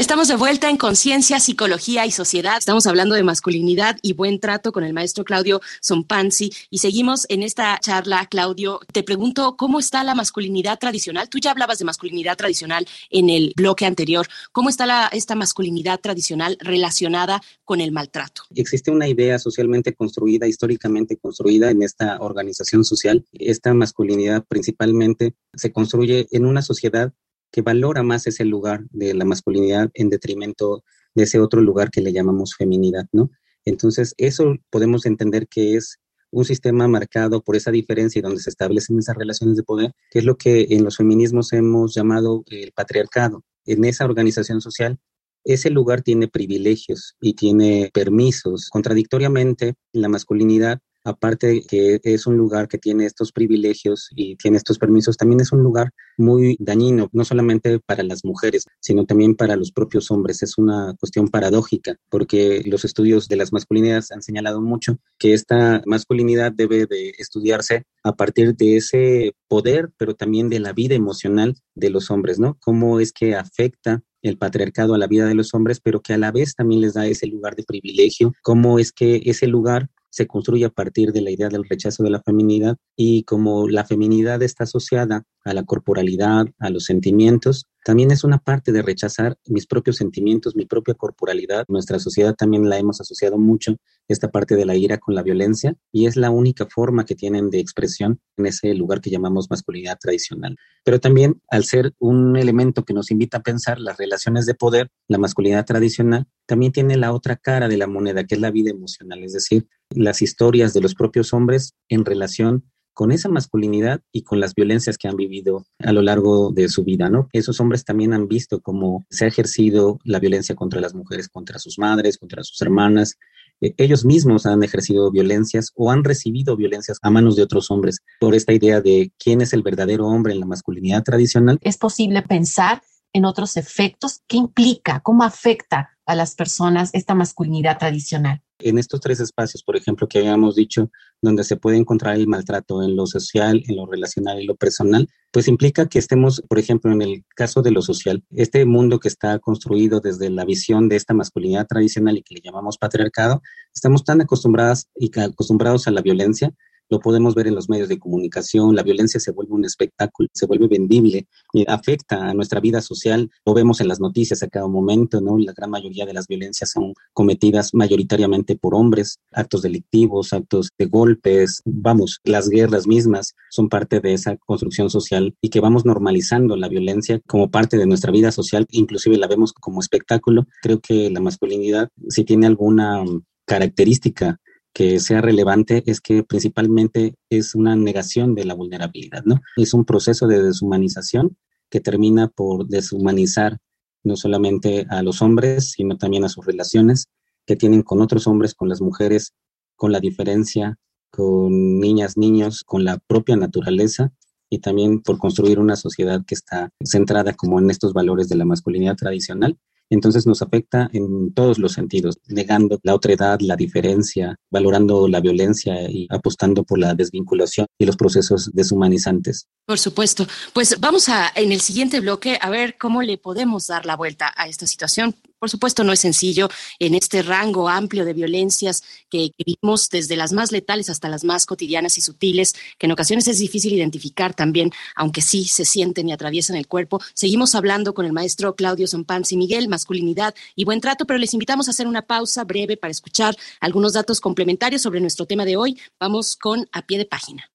Estamos 0.04 0.28
de 0.28 0.36
vuelta 0.36 0.70
en 0.70 0.76
Conciencia, 0.76 1.40
Psicología 1.40 2.06
y 2.06 2.12
Sociedad. 2.12 2.58
Estamos 2.58 2.86
hablando 2.88 3.16
de 3.16 3.24
masculinidad 3.24 3.98
y 4.02 4.12
buen 4.12 4.42
trato 4.42 4.74
con 4.74 4.84
el 4.84 4.92
maestro 4.92 5.24
Claudio 5.24 5.62
Sompanzi 5.80 6.52
y 6.70 6.80
seguimos 6.80 7.26
en 7.30 7.42
esta 7.42 7.80
charla, 7.80 8.26
Claudio. 8.26 8.82
Te 8.92 9.04
pregunto, 9.04 9.56
¿cómo 9.56 9.80
está 9.80 10.04
la 10.04 10.14
masculinidad 10.14 10.78
tradicional? 10.78 11.30
Tú 11.30 11.38
ya 11.38 11.52
hablabas 11.52 11.80
de 11.80 11.86
masculinidad 11.86 12.36
tradicional 12.36 12.86
en 13.12 13.30
el 13.30 13.54
bloque 13.56 13.86
anterior. 13.86 14.28
¿Cómo 14.52 14.68
está 14.68 14.86
la, 14.86 15.08
esta 15.14 15.36
masculinidad 15.36 16.02
tradicional 16.02 16.58
relacionada 16.60 17.42
con 17.64 17.80
el 17.80 17.94
maltrato? 17.94 18.42
Existe 18.54 18.92
una 18.92 19.08
idea 19.08 19.40
socialmente 19.40 19.94
construida, 19.94 20.48
históricamente 20.48 21.16
construida 21.16 21.72
en 21.72 21.82
esta 21.82 22.18
organización 22.20 22.84
social. 22.84 23.26
Esta 23.32 23.74
masculinidad 23.74 24.44
principalmente 24.50 25.34
se 25.56 25.72
construye 25.72 26.28
en 26.32 26.46
una 26.46 26.62
sociedad 26.62 27.14
que 27.54 27.62
valora 27.62 28.02
más 28.02 28.26
ese 28.26 28.44
lugar 28.44 28.84
de 28.90 29.14
la 29.14 29.26
masculinidad 29.26 29.92
en 29.94 30.10
detrimento 30.10 30.84
de 31.14 31.24
ese 31.24 31.40
otro 31.40 31.62
lugar 31.62 31.92
que 31.92 32.02
le 32.02 32.12
llamamos 32.12 32.56
feminidad, 32.56 33.06
¿no? 33.12 33.30
Entonces, 33.64 34.16
eso 34.18 34.56
podemos 34.72 35.06
entender 35.06 35.48
que 35.48 35.76
es 35.76 36.00
un 36.32 36.46
sistema 36.46 36.88
marcado 36.88 37.44
por 37.44 37.56
esa 37.56 37.70
diferencia 37.70 38.20
y 38.20 38.22
donde 38.24 38.42
se 38.42 38.50
establecen 38.50 38.98
esas 38.98 39.16
relaciones 39.16 39.56
de 39.56 39.62
poder, 39.62 39.94
que 40.10 40.20
es 40.20 40.26
lo 40.26 40.36
que 40.36 40.66
en 40.72 40.84
los 40.84 40.98
feminismos 40.98 41.54
hemos 41.54 41.94
llamado 41.94 42.44
el 42.48 42.72
patriarcado. 42.72 43.44
En 43.68 43.86
esa 43.86 44.06
organización 44.06 44.60
social, 44.60 45.00
ese 45.44 45.70
lugar 45.70 46.02
tiene 46.02 46.28
privilegios 46.28 47.16
y 47.22 47.36
tiene 47.36 47.92
permisos. 47.94 48.70
Contradictoriamente, 48.72 49.76
la 49.92 50.10
masculinidad 50.10 50.80
aparte 51.04 51.64
que 51.68 52.00
es 52.04 52.28
un 52.28 52.38
lugar 52.38 52.68
que 52.68 52.78
tiene 52.78 53.06
estos 53.06 53.32
privilegios 53.32 54.10
y 54.16 54.36
tiene 54.36 54.58
estos 54.58 54.78
permisos, 54.78 55.18
también 55.18 55.42
es 55.42 55.52
un 55.52 55.64
lugar 55.64 55.92
muy 56.18 56.56
dañino, 56.60 57.10
no 57.12 57.26
solamente 57.26 57.80
para 57.80 58.04
las 58.04 58.24
mujeres, 58.24 58.66
sino 58.80 59.06
también 59.06 59.36
para 59.36 59.56
los 59.56 59.72
propios 59.72 60.12
hombres. 60.12 60.44
Es 60.44 60.58
una 60.58 60.96
cuestión 61.00 61.28
paradójica, 61.30 61.96
porque 62.10 62.62
los 62.66 62.86
estudios 62.86 63.28
de 63.28 63.36
las 63.36 63.52
masculinidades 63.54 64.12
han 64.12 64.22
señalado 64.22 64.62
mucho 64.62 64.98
que 65.18 65.34
esta 65.34 65.82
masculinidad 65.86 66.52
debe 66.52 66.86
de 66.86 67.14
estudiarse 67.18 67.84
a 68.04 68.16
partir 68.16 68.56
de 68.56 68.78
ese 68.78 69.34
poder, 69.48 69.92
pero 69.98 70.16
también 70.16 70.50
de 70.50 70.60
la 70.60 70.74
vida 70.74 70.96
emocional 70.96 71.56
de 71.76 71.90
los 71.90 72.12
hombres, 72.12 72.40
¿no? 72.40 72.58
Cómo 72.60 73.00
es 73.00 73.12
que 73.12 73.36
afecta 73.36 74.02
el 74.24 74.38
patriarcado 74.38 74.96
a 74.96 74.98
la 74.98 75.08
vida 75.08 75.28
de 75.28 75.36
los 75.36 75.54
hombres, 75.54 75.80
pero 75.82 76.02
que 76.02 76.14
a 76.14 76.18
la 76.18 76.32
vez 76.32 76.56
también 76.56 76.82
les 76.82 76.94
da 76.94 77.06
ese 77.06 77.28
lugar 77.28 77.56
de 77.56 77.64
privilegio, 77.64 78.34
cómo 78.42 78.80
es 78.80 78.92
que 78.92 79.22
ese 79.26 79.48
lugar 79.48 79.90
se 80.14 80.28
construye 80.28 80.66
a 80.66 80.70
partir 80.70 81.12
de 81.12 81.22
la 81.22 81.32
idea 81.32 81.50
del 81.50 81.68
rechazo 81.68 82.04
de 82.04 82.12
la 82.12 82.22
feminidad 82.22 82.78
y 82.96 83.24
como 83.24 83.68
la 83.68 83.84
feminidad 83.84 84.44
está 84.44 84.66
asociada 84.66 85.24
a 85.44 85.54
la 85.56 85.64
corporalidad, 85.64 86.46
a 86.60 86.70
los 86.70 86.86
sentimientos, 86.86 87.66
también 87.84 88.12
es 88.12 88.24
una 88.24 88.38
parte 88.38 88.72
de 88.72 88.82
rechazar 88.82 89.38
mis 89.48 89.68
propios 89.68 89.98
sentimientos, 89.98 90.56
mi 90.56 90.66
propia 90.66 90.94
corporalidad. 90.94 91.66
Nuestra 91.68 92.00
sociedad 92.00 92.34
también 92.34 92.70
la 92.70 92.78
hemos 92.78 93.02
asociado 93.02 93.38
mucho, 93.38 93.76
esta 94.08 94.32
parte 94.32 94.56
de 94.56 94.66
la 94.66 94.76
ira 94.76 95.00
con 95.00 95.16
la 95.16 95.24
violencia, 95.24 95.76
y 95.92 96.06
es 96.06 96.16
la 96.16 96.30
única 96.30 96.66
forma 96.66 97.06
que 97.06 97.16
tienen 97.16 97.50
de 97.50 97.60
expresión 97.60 98.22
en 98.38 98.46
ese 98.46 98.74
lugar 98.74 99.02
que 99.02 99.10
llamamos 99.10 99.50
masculinidad 99.50 99.98
tradicional. 100.00 100.56
Pero 100.86 101.00
también, 101.00 101.42
al 101.50 101.66
ser 101.66 101.94
un 102.00 102.38
elemento 102.38 102.86
que 102.86 102.94
nos 102.94 103.12
invita 103.12 103.38
a 103.38 103.44
pensar 103.44 103.80
las 103.80 103.98
relaciones 103.98 104.46
de 104.46 104.56
poder, 104.56 104.90
la 105.10 105.18
masculinidad 105.18 105.66
tradicional 105.66 106.28
también 106.46 106.72
tiene 106.72 106.98
la 106.98 107.14
otra 107.14 107.36
cara 107.36 107.68
de 107.68 107.78
la 107.78 107.88
moneda, 107.88 108.26
que 108.26 108.36
es 108.36 108.42
la 108.42 108.52
vida 108.52 108.72
emocional, 108.72 109.24
es 109.24 109.34
decir, 109.34 109.68
las 109.96 110.22
historias 110.22 110.74
de 110.74 110.82
los 110.82 110.96
propios 110.96 111.34
hombres 111.34 111.74
en 111.90 112.06
relación 112.06 112.64
con 112.94 113.12
esa 113.12 113.28
masculinidad 113.28 114.02
y 114.12 114.22
con 114.24 114.40
las 114.40 114.54
violencias 114.54 114.98
que 114.98 115.08
han 115.08 115.16
vivido 115.16 115.66
a 115.80 115.92
lo 115.92 116.02
largo 116.02 116.52
de 116.52 116.70
su 116.70 116.84
vida, 116.84 117.10
¿no? 117.10 117.28
Esos 117.34 117.60
hombres 117.60 117.84
también 117.84 118.14
han 118.14 118.28
visto 118.28 118.62
cómo 118.62 119.06
se 119.10 119.26
ha 119.26 119.28
ejercido 119.28 120.00
la 120.04 120.20
violencia 120.20 120.56
contra 120.56 120.80
las 120.80 120.94
mujeres, 120.94 121.28
contra 121.28 121.60
sus 121.60 121.80
madres, 121.80 122.18
contra 122.18 122.44
sus 122.44 122.62
hermanas. 122.62 123.18
E, 123.62 123.74
ellos 123.78 124.06
mismos 124.06 124.46
han 124.46 124.64
ejercido 124.64 125.12
violencias 125.12 125.72
o 125.76 125.90
han 125.90 126.04
recibido 126.04 126.56
violencias 126.56 127.00
a 127.02 127.10
manos 127.10 127.36
de 127.36 127.44
otros 127.44 127.72
hombres 127.72 128.00
por 128.20 128.36
esta 128.36 128.54
idea 128.54 128.80
de 128.80 129.12
quién 129.18 129.42
es 129.42 129.54
el 129.54 129.64
verdadero 129.64 130.08
hombre 130.08 130.34
en 130.34 130.40
la 130.40 130.46
masculinidad 130.46 131.04
tradicional. 131.04 131.58
Es 131.62 131.78
posible 131.78 132.22
pensar 132.22 132.84
en 133.12 133.26
otros 133.26 133.58
efectos. 133.58 134.22
¿Qué 134.28 134.38
implica? 134.38 135.00
¿Cómo 135.02 135.24
afecta 135.24 135.98
a 136.06 136.16
las 136.16 136.36
personas 136.36 136.92
esta 136.94 137.16
masculinidad 137.16 137.80
tradicional? 137.80 138.43
En 138.60 138.78
estos 138.78 139.02
tres 139.02 139.20
espacios, 139.20 139.64
por 139.64 139.76
ejemplo, 139.76 140.08
que 140.08 140.20
habíamos 140.20 140.56
dicho, 140.56 140.90
donde 141.22 141.44
se 141.44 141.58
puede 141.58 141.78
encontrar 141.78 142.16
el 142.16 142.28
maltrato 142.28 142.84
en 142.84 142.96
lo 142.96 143.08
social, 143.08 143.64
en 143.68 143.76
lo 143.76 143.86
relacional 143.86 144.42
y 144.42 144.46
lo 144.46 144.56
personal, 144.56 145.10
pues 145.32 145.48
implica 145.48 145.88
que 145.88 146.00
estemos, 146.00 146.42
por 146.48 146.60
ejemplo, 146.60 146.92
en 146.92 147.02
el 147.02 147.26
caso 147.36 147.62
de 147.62 147.72
lo 147.72 147.82
social, 147.82 148.24
este 148.32 148.66
mundo 148.66 149.00
que 149.00 149.08
está 149.08 149.40
construido 149.40 150.00
desde 150.00 150.30
la 150.30 150.46
visión 150.46 150.88
de 150.88 150.96
esta 150.96 151.14
masculinidad 151.14 151.68
tradicional 151.68 152.18
y 152.18 152.24
que 152.24 152.36
le 152.36 152.42
llamamos 152.42 152.78
patriarcado, 152.78 153.42
estamos 153.74 154.04
tan 154.04 154.22
acostumbradas 154.22 154.90
y 154.96 155.12
acostumbrados 155.20 155.88
a 155.88 155.92
la 155.92 156.02
violencia 156.02 156.54
lo 156.90 157.00
podemos 157.00 157.36
ver 157.36 157.48
en 157.48 157.56
los 157.56 157.70
medios 157.70 157.90
de 157.90 158.00
comunicación, 158.00 158.76
la 158.76 158.84
violencia 158.84 159.20
se 159.20 159.32
vuelve 159.32 159.54
un 159.54 159.66
espectáculo, 159.66 160.30
se 160.34 160.46
vuelve 160.46 160.68
vendible, 160.68 161.28
afecta 161.68 162.30
a 162.30 162.34
nuestra 162.34 162.60
vida 162.60 162.82
social, 162.82 163.30
lo 163.46 163.54
vemos 163.54 163.82
en 163.82 163.88
las 163.88 164.00
noticias 164.00 164.44
a 164.44 164.48
cada 164.48 164.68
momento, 164.68 165.22
¿no? 165.22 165.38
La 165.38 165.54
gran 165.54 165.70
mayoría 165.70 166.06
de 166.06 166.14
las 166.14 166.28
violencias 166.28 166.72
son 166.72 166.94
cometidas 167.14 167.74
mayoritariamente 167.74 168.56
por 168.56 168.76
hombres, 168.76 169.20
actos 169.32 169.62
delictivos, 169.62 170.34
actos 170.34 170.70
de 170.78 170.86
golpes, 170.86 171.62
vamos, 171.66 172.20
las 172.24 172.50
guerras 172.50 172.88
mismas 172.88 173.34
son 173.50 173.70
parte 173.70 174.00
de 174.00 174.14
esa 174.14 174.38
construcción 174.38 174.90
social 174.90 175.36
y 175.42 175.50
que 175.50 175.60
vamos 175.60 175.86
normalizando 175.86 176.56
la 176.56 176.70
violencia 176.70 177.20
como 177.28 177.50
parte 177.50 177.78
de 177.78 177.86
nuestra 177.86 178.12
vida 178.12 178.32
social, 178.32 178.66
inclusive 178.70 179.18
la 179.18 179.28
vemos 179.28 179.54
como 179.54 179.80
espectáculo. 179.80 180.46
Creo 180.62 180.80
que 180.80 181.10
la 181.10 181.20
masculinidad, 181.20 181.90
si 182.10 182.24
tiene 182.24 182.48
alguna 182.48 183.04
característica 183.46 184.40
que 184.74 185.00
sea 185.00 185.22
relevante 185.22 185.84
es 185.86 186.02
que 186.02 186.24
principalmente 186.24 187.16
es 187.30 187.56
una 187.56 187.76
negación 187.76 188.34
de 188.36 188.46
la 188.46 188.56
vulnerabilidad, 188.56 189.24
¿no? 189.24 189.42
Es 189.56 189.74
un 189.74 189.86
proceso 189.86 190.28
de 190.28 190.42
deshumanización 190.42 191.38
que 191.70 191.80
termina 191.80 192.28
por 192.28 192.68
deshumanizar 192.68 193.60
no 194.04 194.16
solamente 194.16 194.86
a 194.90 195.02
los 195.04 195.22
hombres, 195.22 195.72
sino 195.72 195.98
también 195.98 196.24
a 196.24 196.30
sus 196.30 196.46
relaciones 196.46 197.08
que 197.46 197.56
tienen 197.56 197.84
con 197.84 198.02
otros 198.02 198.28
hombres, 198.28 198.54
con 198.54 198.68
las 198.68 198.82
mujeres, 198.82 199.34
con 199.76 199.92
la 199.92 200.00
diferencia, 200.00 200.78
con 201.12 201.80
niñas, 201.80 202.18
niños, 202.18 202.64
con 202.64 202.84
la 202.84 202.98
propia 202.98 203.36
naturaleza 203.36 204.12
y 204.50 204.60
también 204.60 205.02
por 205.02 205.18
construir 205.20 205.60
una 205.60 205.76
sociedad 205.76 206.24
que 206.26 206.36
está 206.36 206.70
centrada 206.84 207.34
como 207.34 207.60
en 207.60 207.70
estos 207.70 207.94
valores 207.94 208.28
de 208.30 208.36
la 208.36 208.46
masculinidad 208.46 208.96
tradicional 208.96 209.58
entonces 209.90 210.26
nos 210.26 210.42
afecta 210.42 210.90
en 210.94 211.34
todos 211.34 211.60
los 211.60 211.74
sentidos, 211.74 212.18
negando 212.28 212.80
la 212.84 212.96
otredad, 212.96 213.40
la 213.42 213.56
diferencia, 213.56 214.36
valorando 214.52 215.08
la 215.08 215.20
violencia 215.20 215.90
y 215.90 216.08
apostando 216.10 216.64
por 216.64 216.80
la 216.80 216.94
desvinculación 216.94 217.68
y 217.78 217.86
los 217.86 217.98
procesos 217.98 218.52
deshumanizantes. 218.54 219.48
Por 219.66 219.80
supuesto. 219.80 220.28
Pues 220.54 220.80
vamos 220.80 221.10
a, 221.10 221.32
en 221.36 221.52
el 221.52 221.62
siguiente 221.62 222.00
bloque, 222.00 222.38
a 222.42 222.50
ver 222.50 222.78
cómo 222.78 223.02
le 223.02 223.18
podemos 223.18 223.68
dar 223.68 223.86
la 223.86 223.96
vuelta 223.96 224.34
a 224.36 224.48
esta 224.48 224.68
situación. 224.68 225.16
Por 225.44 225.50
supuesto, 225.50 225.84
no 225.84 225.92
es 225.92 226.00
sencillo 226.00 226.48
en 226.80 226.96
este 226.96 227.22
rango 227.22 227.68
amplio 227.68 228.06
de 228.06 228.14
violencias 228.14 228.82
que, 229.10 229.32
vivimos 229.38 229.90
desde 229.90 230.16
las 230.16 230.32
más 230.32 230.54
letales 230.54 230.90
hasta 230.90 231.10
las 231.10 231.26
más 231.26 231.46
cotidianas 231.46 231.98
y 231.98 232.02
sutiles, 232.02 232.54
que 232.78 232.86
en 232.86 232.94
ocasiones 232.94 233.28
es 233.28 233.40
difícil 233.40 233.74
identificar 233.74 234.34
también, 234.34 234.72
aunque 234.96 235.22
sí 235.22 235.44
se 235.44 235.66
sienten 235.66 236.08
y 236.08 236.14
atraviesan 236.14 236.56
el 236.56 236.66
cuerpo. 236.66 237.02
Seguimos 237.14 237.56
hablando 237.56 237.94
con 237.94 238.06
el 238.06 238.14
maestro 238.14 238.56
Claudio 238.56 238.88
y 238.88 239.36
Miguel, 239.36 239.68
masculinidad 239.68 240.34
y 240.56 240.64
buen 240.64 240.80
trato, 240.80 241.06
pero 241.06 241.20
les 241.20 241.34
invitamos 241.34 241.68
a 241.68 241.72
hacer 241.72 241.88
una 241.88 242.04
pausa 242.04 242.46
breve 242.46 242.78
para 242.78 242.92
escuchar 242.92 243.36
algunos 243.60 243.92
datos 243.92 244.22
complementarios 244.22 244.82
sobre 244.82 245.02
nuestro 245.02 245.26
tema 245.26 245.44
de 245.44 245.58
hoy. 245.58 245.78
Vamos 246.00 246.38
con 246.38 246.70
a 246.72 246.84
pie 246.84 247.00
de 247.00 247.06
página. 247.06 247.52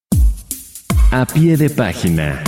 A 1.09 1.25
pie 1.25 1.57
de 1.57 1.71
página. 1.71 2.43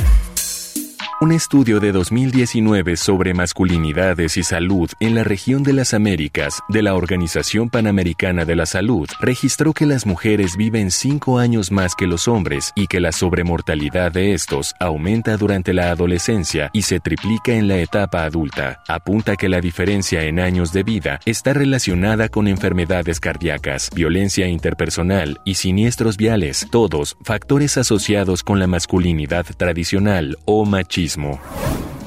Un 1.23 1.31
estudio 1.33 1.79
de 1.79 1.91
2019 1.91 2.97
sobre 2.97 3.35
masculinidades 3.35 4.37
y 4.37 4.43
salud 4.43 4.89
en 4.99 5.13
la 5.13 5.23
región 5.23 5.61
de 5.61 5.71
las 5.71 5.93
Américas 5.93 6.63
de 6.67 6.81
la 6.81 6.95
Organización 6.95 7.69
Panamericana 7.69 8.43
de 8.43 8.55
la 8.55 8.65
Salud 8.65 9.07
registró 9.19 9.71
que 9.71 9.85
las 9.85 10.07
mujeres 10.07 10.57
viven 10.57 10.89
cinco 10.89 11.37
años 11.37 11.71
más 11.71 11.93
que 11.93 12.07
los 12.07 12.27
hombres 12.27 12.71
y 12.73 12.87
que 12.87 12.99
la 12.99 13.11
sobremortalidad 13.11 14.11
de 14.11 14.33
estos 14.33 14.73
aumenta 14.79 15.37
durante 15.37 15.75
la 15.75 15.91
adolescencia 15.91 16.71
y 16.73 16.81
se 16.81 16.99
triplica 16.99 17.51
en 17.51 17.67
la 17.67 17.77
etapa 17.77 18.23
adulta. 18.23 18.81
Apunta 18.87 19.35
que 19.35 19.47
la 19.47 19.61
diferencia 19.61 20.23
en 20.23 20.39
años 20.39 20.73
de 20.73 20.81
vida 20.81 21.19
está 21.27 21.53
relacionada 21.53 22.29
con 22.29 22.47
enfermedades 22.47 23.19
cardíacas, 23.19 23.91
violencia 23.93 24.47
interpersonal 24.47 25.39
y 25.45 25.53
siniestros 25.53 26.17
viales, 26.17 26.65
todos 26.71 27.15
factores 27.23 27.77
asociados 27.77 28.41
con 28.41 28.57
la 28.57 28.65
masculinidad 28.65 29.45
tradicional 29.55 30.39
o 30.45 30.65
machismo 30.65 31.10
туризму. 31.11 31.39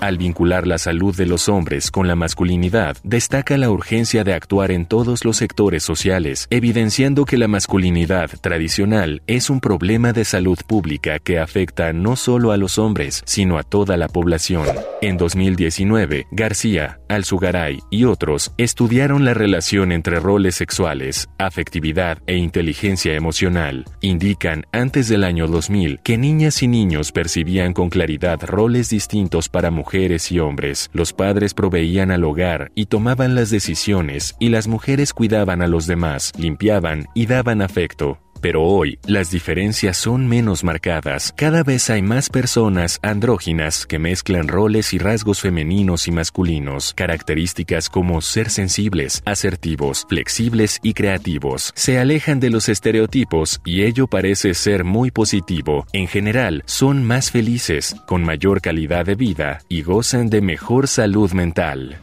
Al 0.05 0.19
vincular 0.19 0.67
la 0.67 0.77
salud 0.77 1.17
de 1.17 1.25
los 1.25 1.49
hombres 1.49 1.91
con 1.91 2.07
la 2.07 2.15
masculinidad, 2.15 2.99
destaca 3.05 3.57
la 3.57 3.71
urgencia 3.71 4.23
de 4.23 4.35
actuar 4.35 4.71
en 4.71 4.85
todos 4.85 5.25
los 5.25 5.39
sectores 5.39 5.83
sociales, 5.83 6.47
evidenciando 6.51 7.25
que 7.25 7.39
la 7.39 7.49
masculinidad 7.49 8.29
tradicional 8.43 9.23
es 9.27 9.49
un 9.49 9.61
problema 9.61 10.13
de 10.13 10.27
salud 10.27 10.59
pública 10.67 11.19
que 11.21 11.39
afecta 11.39 11.95
no 11.95 12.17
solo 12.17 12.53
a 12.53 12.59
los 12.59 12.79
hombres, 12.79 13.23
sino 13.25 13.57
a 13.57 13.63
toda 13.63 13.97
la 13.97 14.09
población. 14.09 14.67
En 15.01 15.17
2019, 15.17 16.27
García, 16.31 17.01
Alzugaray 17.09 17.79
y 17.91 18.05
otros 18.05 18.53
estudiaron 18.59 19.25
la 19.25 19.33
relación 19.33 19.91
entre 19.91 20.21
roles 20.21 20.55
sexuales, 20.55 21.31
afectividad 21.39 22.19
e 22.27 22.37
inteligencia 22.37 23.15
emocional. 23.15 23.87
Indican 24.03 24.67
antes 24.71 25.09
del 25.09 25.25
año 25.25 25.47
2000 25.47 26.01
que 26.05 26.19
niñas 26.19 26.63
y 26.63 26.69
niños 26.69 27.11
percibían 27.11 27.73
con 27.73 27.89
claridad 27.89 28.39
roles 28.43 28.91
distintos 28.91 29.49
para 29.49 29.71
mujeres 29.71 29.94
y 29.95 30.39
hombres. 30.41 30.91
Los 30.93 31.13
padres 31.13 31.55
proveían 31.55 32.11
al 32.11 32.25
hogar 32.25 32.73
y 32.75 32.87
tomaban 32.87 33.35
las 33.35 33.51
decisiones 33.51 34.35
y 34.41 34.49
las 34.49 34.67
mujeres 34.67 35.13
cuidaban 35.13 35.63
a 35.63 35.69
los 35.69 35.87
demás, 35.87 36.33
limpiaban 36.37 37.07
y 37.15 37.27
daban 37.27 37.63
afecto. 37.63 38.24
Pero 38.45 38.63
hoy 38.63 38.99
las 39.07 39.31
diferencias 39.31 39.97
son 39.97 40.29
menos 40.29 40.65
marcadas. 40.65 41.33
Cada 41.35 41.63
vez 41.63 41.89
hay 41.89 42.03
más 42.03 42.29
personas 42.29 42.99
andróginas 43.01 43.87
que 43.87 43.99
mezclan 43.99 44.49
roles 44.49 44.93
y 44.93 44.99
rasgos 44.99 45.41
femeninos 45.41 46.09
y 46.09 46.11
masculinos, 46.11 46.93
características 46.93 47.89
como 47.89 48.21
ser 48.21 48.51
sensibles, 48.51 49.23
asertivos, 49.25 50.05
flexibles 50.11 50.79
y 50.83 50.93
creativos. 50.93 51.73
Se 51.75 51.99
alejan 51.99 52.39
de 52.39 52.51
los 52.51 52.69
estereotipos 52.69 53.63
y 53.65 53.85
ello 53.85 54.09
parece 54.09 54.53
ser 54.53 54.85
muy 54.85 55.11
positivo. 55.11 55.87
En 55.95 56.07
general, 56.07 56.65
son 56.67 57.03
más 57.03 57.31
felices, 57.31 57.97
con 58.07 58.23
mayor 58.23 58.61
calidad 58.61 59.07
de 59.07 59.15
vida 59.15 59.61
y 59.71 59.81
gozan 59.81 60.29
de 60.29 60.43
mejor 60.43 60.87
salud 60.87 61.33
mental. 61.33 61.99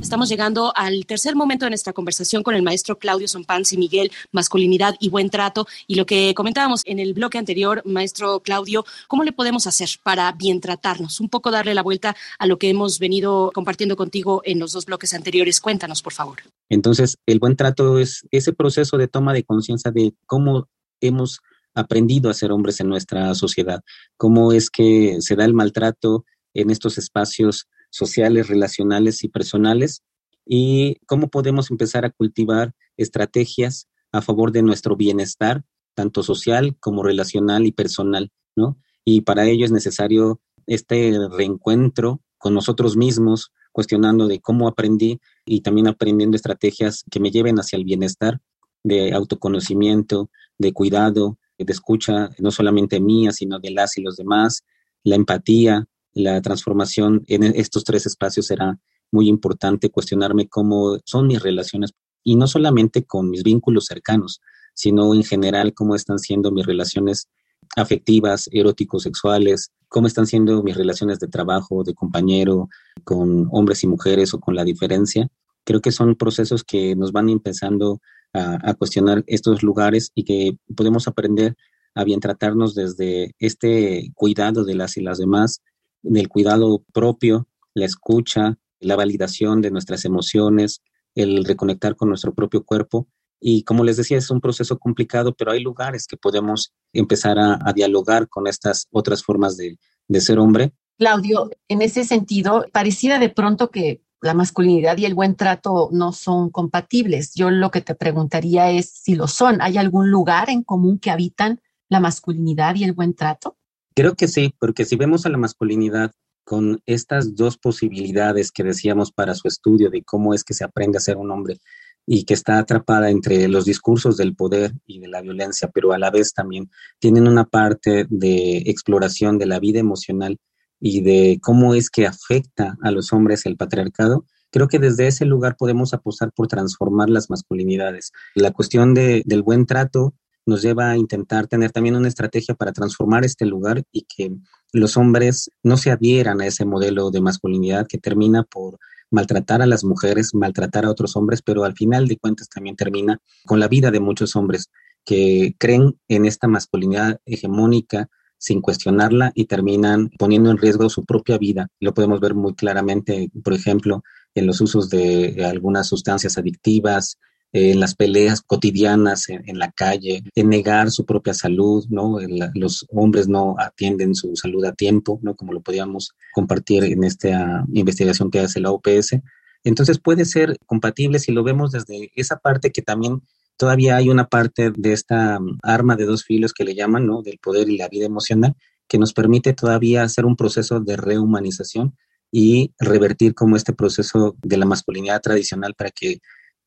Estamos 0.00 0.28
llegando 0.28 0.72
al 0.76 1.06
tercer 1.06 1.34
momento 1.34 1.66
de 1.66 1.70
nuestra 1.70 1.92
conversación 1.92 2.42
con 2.42 2.54
el 2.54 2.62
maestro 2.62 2.98
Claudio 2.98 3.26
y 3.70 3.76
Miguel, 3.76 4.10
masculinidad 4.32 4.94
y 5.00 5.08
buen 5.08 5.28
trato. 5.28 5.66
Y 5.86 5.96
lo 5.96 6.06
que 6.06 6.34
comentábamos 6.34 6.82
en 6.84 6.98
el 6.98 7.14
bloque 7.14 7.36
anterior, 7.36 7.82
maestro 7.84 8.40
Claudio, 8.40 8.84
¿cómo 9.08 9.24
le 9.24 9.32
podemos 9.32 9.66
hacer 9.66 9.88
para 10.02 10.30
bien 10.32 10.60
tratarnos? 10.60 11.20
Un 11.20 11.28
poco 11.28 11.50
darle 11.50 11.74
la 11.74 11.82
vuelta 11.82 12.16
a 12.38 12.46
lo 12.46 12.58
que 12.58 12.70
hemos 12.70 12.98
venido 12.98 13.50
compartiendo 13.52 13.96
contigo 13.96 14.40
en 14.44 14.58
los 14.58 14.72
dos 14.72 14.86
bloques 14.86 15.12
anteriores. 15.14 15.60
Cuéntanos, 15.60 16.00
por 16.00 16.12
favor. 16.12 16.38
Entonces, 16.68 17.18
el 17.26 17.38
buen 17.38 17.56
trato 17.56 17.98
es 17.98 18.26
ese 18.30 18.52
proceso 18.52 18.98
de 18.98 19.08
toma 19.08 19.32
de 19.32 19.44
conciencia 19.44 19.90
de 19.90 20.14
cómo 20.26 20.68
hemos 21.00 21.40
aprendido 21.74 22.30
a 22.30 22.34
ser 22.34 22.52
hombres 22.52 22.80
en 22.80 22.88
nuestra 22.88 23.34
sociedad, 23.34 23.82
cómo 24.16 24.52
es 24.52 24.70
que 24.70 25.18
se 25.20 25.36
da 25.36 25.44
el 25.44 25.54
maltrato 25.54 26.24
en 26.54 26.70
estos 26.70 26.98
espacios 26.98 27.68
sociales, 27.90 28.48
relacionales 28.48 29.24
y 29.24 29.28
personales 29.28 30.02
y 30.44 30.96
cómo 31.06 31.28
podemos 31.28 31.70
empezar 31.70 32.04
a 32.04 32.10
cultivar 32.10 32.74
estrategias 32.96 33.88
a 34.12 34.22
favor 34.22 34.52
de 34.52 34.62
nuestro 34.62 34.96
bienestar, 34.96 35.64
tanto 35.94 36.22
social 36.22 36.76
como 36.80 37.02
relacional 37.02 37.66
y 37.66 37.72
personal, 37.72 38.30
¿no? 38.56 38.78
Y 39.04 39.22
para 39.22 39.46
ello 39.46 39.64
es 39.64 39.72
necesario 39.72 40.40
este 40.66 41.18
reencuentro 41.30 42.22
con 42.38 42.54
nosotros 42.54 42.96
mismos, 42.96 43.52
cuestionando 43.72 44.26
de 44.26 44.40
cómo 44.40 44.68
aprendí 44.68 45.20
y 45.44 45.60
también 45.60 45.88
aprendiendo 45.88 46.36
estrategias 46.36 47.04
que 47.10 47.20
me 47.20 47.30
lleven 47.30 47.58
hacia 47.58 47.76
el 47.76 47.84
bienestar 47.84 48.40
de 48.84 49.12
autoconocimiento, 49.12 50.30
de 50.56 50.72
cuidado, 50.72 51.38
de 51.58 51.72
escucha, 51.72 52.30
no 52.38 52.50
solamente 52.50 53.00
mía, 53.00 53.32
sino 53.32 53.58
de 53.58 53.70
las 53.70 53.98
y 53.98 54.02
los 54.02 54.16
demás, 54.16 54.64
la 55.02 55.16
empatía, 55.16 55.86
la 56.14 56.40
transformación 56.40 57.24
en 57.26 57.42
estos 57.44 57.84
tres 57.84 58.06
espacios 58.06 58.46
será 58.46 58.78
muy 59.10 59.28
importante 59.28 59.90
cuestionarme 59.90 60.48
cómo 60.48 60.98
son 61.04 61.26
mis 61.26 61.42
relaciones 61.42 61.92
y 62.24 62.36
no 62.36 62.46
solamente 62.46 63.04
con 63.04 63.30
mis 63.30 63.42
vínculos 63.42 63.86
cercanos, 63.86 64.40
sino 64.74 65.14
en 65.14 65.24
general 65.24 65.74
cómo 65.74 65.94
están 65.94 66.18
siendo 66.18 66.50
mis 66.50 66.66
relaciones 66.66 67.28
afectivas, 67.76 68.48
eróticos, 68.52 69.02
sexuales, 69.02 69.70
cómo 69.88 70.06
están 70.06 70.26
siendo 70.26 70.62
mis 70.62 70.76
relaciones 70.76 71.18
de 71.18 71.28
trabajo, 71.28 71.84
de 71.84 71.94
compañero, 71.94 72.68
con 73.04 73.48
hombres 73.50 73.82
y 73.84 73.86
mujeres 73.86 74.34
o 74.34 74.40
con 74.40 74.54
la 74.54 74.64
diferencia. 74.64 75.28
Creo 75.64 75.80
que 75.80 75.92
son 75.92 76.16
procesos 76.16 76.64
que 76.64 76.96
nos 76.96 77.12
van 77.12 77.28
empezando 77.28 78.00
a, 78.32 78.70
a 78.70 78.74
cuestionar 78.74 79.24
estos 79.26 79.62
lugares 79.62 80.10
y 80.14 80.24
que 80.24 80.58
podemos 80.76 81.08
aprender 81.08 81.56
a 81.94 82.04
bien 82.04 82.20
tratarnos 82.20 82.74
desde 82.74 83.34
este 83.38 84.12
cuidado 84.14 84.64
de 84.64 84.74
las 84.74 84.96
y 84.96 85.00
las 85.00 85.18
demás 85.18 85.62
del 86.02 86.28
cuidado 86.28 86.84
propio, 86.92 87.48
la 87.74 87.84
escucha, 87.84 88.58
la 88.80 88.96
validación 88.96 89.60
de 89.60 89.70
nuestras 89.70 90.04
emociones, 90.04 90.82
el 91.14 91.44
reconectar 91.44 91.96
con 91.96 92.08
nuestro 92.08 92.34
propio 92.34 92.64
cuerpo. 92.64 93.08
Y 93.40 93.62
como 93.62 93.84
les 93.84 93.96
decía, 93.96 94.18
es 94.18 94.30
un 94.30 94.40
proceso 94.40 94.78
complicado, 94.78 95.34
pero 95.34 95.52
hay 95.52 95.60
lugares 95.60 96.06
que 96.06 96.16
podemos 96.16 96.72
empezar 96.92 97.38
a, 97.38 97.72
dialogar 97.72 98.28
con 98.28 98.46
estas 98.46 98.86
otras 98.90 99.22
formas 99.22 99.56
de, 99.56 99.78
de 100.08 100.20
ser 100.20 100.38
hombre. 100.38 100.72
Claudio, 100.98 101.50
en 101.68 101.82
ese 101.82 102.04
sentido, 102.04 102.64
pareciera 102.72 103.18
de 103.18 103.28
pronto 103.28 103.70
que 103.70 104.02
la 104.20 104.34
masculinidad 104.34 104.98
y 104.98 105.04
el 105.04 105.14
buen 105.14 105.36
trato 105.36 105.90
no 105.92 106.12
son 106.12 106.50
compatibles. 106.50 107.34
Yo 107.34 107.50
lo 107.50 107.70
que 107.70 107.80
te 107.80 107.94
preguntaría 107.94 108.70
es 108.70 108.90
si 108.90 109.14
lo 109.14 109.28
son. 109.28 109.60
¿Hay 109.60 109.76
algún 109.76 110.10
lugar 110.10 110.50
en 110.50 110.64
común 110.64 110.98
que 110.98 111.10
habitan 111.10 111.60
la 111.88 112.00
masculinidad 112.00 112.74
y 112.74 112.84
el 112.84 112.92
buen 112.92 113.14
trato? 113.14 113.57
Creo 113.98 114.14
que 114.14 114.28
sí, 114.28 114.54
porque 114.60 114.84
si 114.84 114.94
vemos 114.94 115.26
a 115.26 115.28
la 115.28 115.38
masculinidad 115.38 116.12
con 116.44 116.80
estas 116.86 117.34
dos 117.34 117.58
posibilidades 117.58 118.52
que 118.52 118.62
decíamos 118.62 119.10
para 119.10 119.34
su 119.34 119.48
estudio 119.48 119.90
de 119.90 120.04
cómo 120.04 120.34
es 120.34 120.44
que 120.44 120.54
se 120.54 120.62
aprende 120.62 120.98
a 120.98 121.00
ser 121.00 121.16
un 121.16 121.32
hombre 121.32 121.58
y 122.06 122.22
que 122.22 122.34
está 122.34 122.60
atrapada 122.60 123.10
entre 123.10 123.48
los 123.48 123.64
discursos 123.64 124.16
del 124.16 124.36
poder 124.36 124.72
y 124.86 125.00
de 125.00 125.08
la 125.08 125.20
violencia, 125.20 125.68
pero 125.74 125.92
a 125.92 125.98
la 125.98 126.12
vez 126.12 126.32
también 126.32 126.70
tienen 127.00 127.26
una 127.26 127.44
parte 127.44 128.06
de 128.08 128.58
exploración 128.66 129.36
de 129.36 129.46
la 129.46 129.58
vida 129.58 129.80
emocional 129.80 130.38
y 130.78 131.00
de 131.00 131.40
cómo 131.42 131.74
es 131.74 131.90
que 131.90 132.06
afecta 132.06 132.78
a 132.80 132.92
los 132.92 133.12
hombres 133.12 133.46
el 133.46 133.56
patriarcado, 133.56 134.26
creo 134.52 134.68
que 134.68 134.78
desde 134.78 135.08
ese 135.08 135.24
lugar 135.24 135.56
podemos 135.56 135.92
apostar 135.92 136.30
por 136.32 136.46
transformar 136.46 137.10
las 137.10 137.30
masculinidades. 137.30 138.12
La 138.36 138.52
cuestión 138.52 138.94
de, 138.94 139.24
del 139.26 139.42
buen 139.42 139.66
trato 139.66 140.14
nos 140.48 140.62
lleva 140.62 140.90
a 140.90 140.96
intentar 140.96 141.46
tener 141.46 141.70
también 141.72 141.94
una 141.94 142.08
estrategia 142.08 142.54
para 142.54 142.72
transformar 142.72 143.24
este 143.24 143.44
lugar 143.44 143.84
y 143.92 144.06
que 144.08 144.34
los 144.72 144.96
hombres 144.96 145.50
no 145.62 145.76
se 145.76 145.90
adhieran 145.90 146.40
a 146.40 146.46
ese 146.46 146.64
modelo 146.64 147.10
de 147.10 147.20
masculinidad 147.20 147.86
que 147.86 147.98
termina 147.98 148.44
por 148.44 148.78
maltratar 149.10 149.60
a 149.60 149.66
las 149.66 149.84
mujeres, 149.84 150.34
maltratar 150.34 150.86
a 150.86 150.90
otros 150.90 151.16
hombres, 151.16 151.42
pero 151.42 151.64
al 151.64 151.74
final 151.74 152.08
de 152.08 152.16
cuentas 152.16 152.48
también 152.48 152.76
termina 152.76 153.18
con 153.44 153.60
la 153.60 153.68
vida 153.68 153.90
de 153.90 154.00
muchos 154.00 154.36
hombres 154.36 154.70
que 155.04 155.54
creen 155.58 155.98
en 156.08 156.24
esta 156.24 156.48
masculinidad 156.48 157.20
hegemónica 157.26 158.08
sin 158.38 158.62
cuestionarla 158.62 159.32
y 159.34 159.46
terminan 159.46 160.10
poniendo 160.18 160.50
en 160.50 160.58
riesgo 160.58 160.88
su 160.88 161.04
propia 161.04 161.36
vida. 161.36 161.68
Lo 161.78 161.92
podemos 161.92 162.20
ver 162.20 162.34
muy 162.34 162.54
claramente, 162.54 163.30
por 163.44 163.52
ejemplo, 163.52 164.02
en 164.34 164.46
los 164.46 164.60
usos 164.60 164.88
de 164.88 165.44
algunas 165.44 165.88
sustancias 165.88 166.38
adictivas, 166.38 167.18
en 167.52 167.80
las 167.80 167.94
peleas 167.94 168.42
cotidianas 168.42 169.28
en, 169.28 169.58
la 169.58 169.70
calle, 169.72 170.22
en 170.34 170.48
negar 170.48 170.90
su 170.90 171.06
propia 171.06 171.32
salud, 171.32 171.86
¿no? 171.88 172.18
los 172.54 172.86
hombres 172.90 173.26
no 173.26 173.56
atienden 173.58 174.14
su 174.14 174.36
salud 174.36 174.64
a 174.66 174.72
tiempo, 174.72 175.18
¿no? 175.22 175.34
Como 175.34 175.52
lo 175.52 175.62
podíamos 175.62 176.14
compartir 176.34 176.84
en 176.84 177.04
esta 177.04 177.64
investigación 177.72 178.30
que 178.30 178.40
hace 178.40 178.60
la 178.60 178.70
OPS. 178.70 179.16
Entonces 179.64 179.98
puede 179.98 180.24
ser 180.24 180.58
compatible 180.66 181.18
si 181.18 181.32
lo 181.32 181.42
vemos 181.42 181.72
desde 181.72 182.10
esa 182.14 182.36
parte 182.36 182.70
que 182.70 182.82
también 182.82 183.22
todavía 183.58 183.96
hay 183.96 184.08
una 184.08 184.28
parte 184.28 184.70
de 184.74 184.92
esta 184.92 185.38
um, 185.38 185.58
arma 185.62 185.96
de 185.96 186.06
dos 186.06 186.24
filos 186.24 186.54
que 186.54 186.64
le 186.64 186.74
llaman, 186.74 187.06
¿no? 187.06 187.22
Del 187.22 187.38
poder 187.38 187.68
y 187.68 187.76
la 187.76 187.88
vida 187.88 188.06
emocional, 188.06 188.54
que 188.86 188.98
nos 188.98 189.12
permite 189.12 189.52
todavía 189.52 190.02
hacer 190.02 190.24
un 190.24 190.36
proceso 190.36 190.80
de 190.80 190.96
rehumanización 190.96 191.96
y 192.30 192.72
revertir 192.78 193.34
como 193.34 193.56
este 193.56 193.72
proceso 193.72 194.36
de 194.42 194.56
la 194.56 194.66
masculinidad 194.66 195.20
tradicional 195.20 195.74
para 195.74 195.90
que 195.90 196.20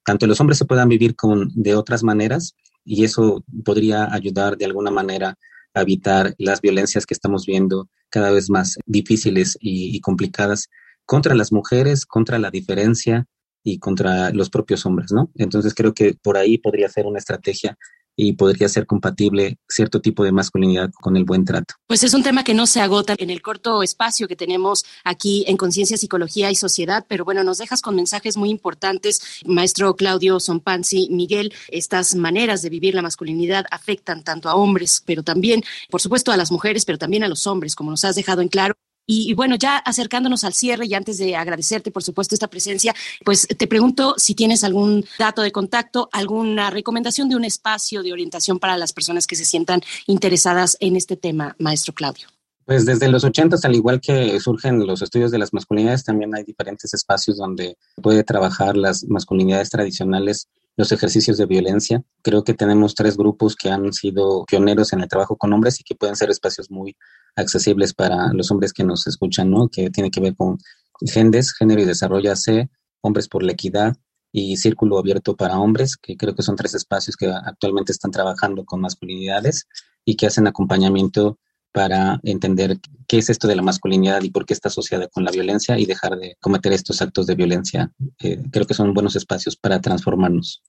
tanto 0.04 0.28
los 0.28 0.40
hombres 0.40 0.58
se 0.58 0.66
puedan 0.66 0.90
vivir 0.90 1.16
con, 1.16 1.52
de 1.54 1.76
otras 1.76 2.04
maneras 2.04 2.56
y 2.84 3.04
eso 3.04 3.44
podría 3.64 4.14
ayudar 4.14 4.58
de 4.58 4.66
alguna 4.66 4.92
manera 4.92 5.38
a 5.74 5.82
evitar 5.82 6.36
las 6.38 6.62
violencias 6.62 7.06
que 7.06 7.14
estamos 7.14 7.46
viendo 7.46 7.90
cada 8.10 8.32
vez 8.32 8.50
más 8.50 8.78
difíciles 8.86 9.58
y 9.62 10.00
complicadas 10.02 10.70
contra 11.06 11.34
las 11.36 11.52
mujeres, 11.52 12.06
contra 12.06 12.40
la 12.40 12.52
diferencia, 12.52 13.28
y 13.64 13.80
contra 13.80 14.32
los 14.32 14.50
propios 14.50 14.86
hombres, 14.86 15.12
¿no? 15.12 15.32
Entonces 15.36 15.74
creo 15.74 15.94
que 15.94 16.16
por 16.22 16.38
ahí 16.38 16.58
podría 16.58 16.90
ser 16.90 17.06
una 17.06 17.20
estrategia 17.20 17.78
y 18.16 18.34
podría 18.34 18.70
ser 18.70 18.86
compatible 18.86 19.58
cierto 19.68 20.02
tipo 20.02 20.24
de 20.24 20.32
masculinidad 20.32 20.92
con 21.02 21.18
el 21.18 21.24
buen 21.24 21.46
trato. 21.46 21.76
Pues 21.88 22.04
es 22.04 22.14
un 22.14 22.24
tema 22.24 22.44
que 22.44 22.54
no 22.54 22.68
se 22.68 22.82
agota 22.82 23.16
en 23.18 23.30
el 23.30 23.42
corto 23.42 23.84
espacio 23.84 24.28
que 24.28 24.36
tenemos 24.36 24.86
aquí 25.04 25.44
en 25.48 25.58
Conciencia, 25.58 25.98
Psicología 25.98 26.52
y 26.52 26.56
Sociedad, 26.56 27.06
pero 27.08 27.26
bueno, 27.26 27.44
nos 27.44 27.58
dejas 27.58 27.82
con 27.82 27.96
mensajes 27.96 28.38
muy 28.38 28.50
importantes, 28.50 29.42
maestro 29.46 29.96
Claudio 29.96 30.40
Sompanzi, 30.40 31.08
Miguel, 31.10 31.54
estas 31.70 32.16
maneras 32.16 32.62
de 32.62 32.70
vivir 32.70 32.96
la 32.96 33.02
masculinidad 33.02 33.66
afectan 33.72 34.24
tanto 34.24 34.50
a 34.50 34.56
hombres, 34.56 35.04
pero 35.06 35.24
también, 35.24 35.64
por 35.90 36.02
supuesto, 36.02 36.32
a 36.32 36.38
las 36.38 36.52
mujeres, 36.52 36.86
pero 36.86 36.98
también 36.98 37.24
a 37.24 37.28
los 37.28 37.48
hombres, 37.48 37.76
como 37.76 37.92
nos 37.92 38.06
has 38.06 38.16
dejado 38.16 38.42
en 38.42 38.50
claro. 38.50 38.76
Y, 39.14 39.34
bueno, 39.34 39.56
ya 39.58 39.76
acercándonos 39.78 40.46
al 40.46 40.54
cierre 40.54 40.86
y 40.86 40.94
antes 40.94 41.18
de 41.18 41.36
agradecerte, 41.36 41.92
por 41.92 42.02
supuesto, 42.02 42.34
esta 42.34 42.48
presencia, 42.48 42.96
pues 43.26 43.46
te 43.46 43.68
pregunto 43.68 44.16
si 44.18 44.36
tienes 44.36 44.64
algún 44.64 45.04
dato 45.20 45.42
de 45.42 45.52
contacto, 45.52 46.08
alguna 46.14 46.70
recomendación 46.70 47.28
de 47.28 47.36
un 47.36 47.44
espacio 47.44 48.04
de 48.04 48.14
orientación 48.14 48.58
para 48.58 48.78
las 48.78 48.94
personas 48.94 49.28
que 49.28 49.36
se 49.36 49.44
sientan 49.44 49.82
interesadas 50.08 50.78
en 50.80 50.96
este 50.96 51.18
tema, 51.18 51.58
maestro 51.60 51.94
Claudio. 51.94 52.30
Pues 52.64 52.86
desde 52.86 53.10
los 53.10 53.26
80, 53.26 53.58
al 53.62 53.76
igual 53.76 54.00
que 54.00 54.40
surgen 54.40 54.88
los 54.88 55.02
estudios 55.02 55.30
de 55.30 55.40
las 55.40 55.52
masculinidades, 55.52 56.06
también 56.06 56.34
hay 56.34 56.46
diferentes 56.46 56.94
espacios 56.94 57.36
donde 57.36 57.78
puede 58.02 58.24
trabajar 58.24 58.78
las 58.78 59.04
masculinidades 59.04 59.70
tradicionales 59.70 60.48
los 60.82 60.92
ejercicios 60.92 61.38
de 61.38 61.46
violencia. 61.46 62.04
Creo 62.24 62.44
que 62.44 62.56
tenemos 62.56 62.96
tres 62.96 63.16
grupos 63.16 63.56
que 63.56 63.70
han 63.70 63.94
sido 63.94 64.46
pioneros 64.46 64.94
en 64.94 65.02
el 65.02 65.08
trabajo 65.08 65.38
con 65.38 65.54
hombres 65.54 65.80
y 65.80 65.84
que 65.84 65.94
pueden 65.94 66.16
ser 66.16 66.32
espacios 66.32 66.72
muy 66.72 66.98
accesibles 67.36 67.94
para 67.94 68.34
los 68.34 68.50
hombres 68.50 68.74
que 68.74 68.84
nos 68.84 69.06
escuchan, 69.06 69.52
¿no? 69.52 69.70
Que 69.70 69.92
tiene 69.92 70.10
que 70.10 70.20
ver 70.20 70.36
con 70.36 70.58
GENDES, 71.02 71.54
Género 71.54 71.84
y 71.84 71.86
Desarrollo 71.86 72.32
AC, 72.32 72.68
Hombres 73.02 73.28
por 73.28 73.44
la 73.44 73.52
Equidad 73.52 73.96
y 74.32 74.58
Círculo 74.58 74.98
Abierto 74.98 75.36
para 75.36 75.60
Hombres, 75.60 75.98
que 75.98 76.18
creo 76.18 76.34
que 76.34 76.42
son 76.42 76.56
tres 76.56 76.74
espacios 76.74 77.16
que 77.16 77.28
actualmente 77.28 77.92
están 77.92 78.10
trabajando 78.10 78.66
con 78.66 78.82
masculinidades 78.82 79.68
y 80.04 80.16
que 80.16 80.26
hacen 80.26 80.48
acompañamiento 80.48 81.38
para 81.72 82.20
entender 82.24 82.78
qué 83.08 83.18
es 83.18 83.30
esto 83.30 83.48
de 83.48 83.56
la 83.56 83.62
masculinidad 83.62 84.22
y 84.24 84.30
por 84.30 84.46
qué 84.46 84.54
está 84.54 84.70
asociada 84.70 85.08
con 85.08 85.24
la 85.24 85.32
violencia 85.32 85.78
y 85.80 85.86
dejar 85.86 86.18
de 86.18 86.38
cometer 86.40 86.74
estos 86.74 87.02
actos 87.02 87.28
de 87.28 87.36
violencia. 87.36 87.92
Eh, 88.20 88.42
creo 88.52 88.66
que 88.66 88.74
son 88.74 88.94
buenos 88.94 89.16
espacios 89.16 89.56
para 89.56 89.82
transformarnos. 89.82 90.62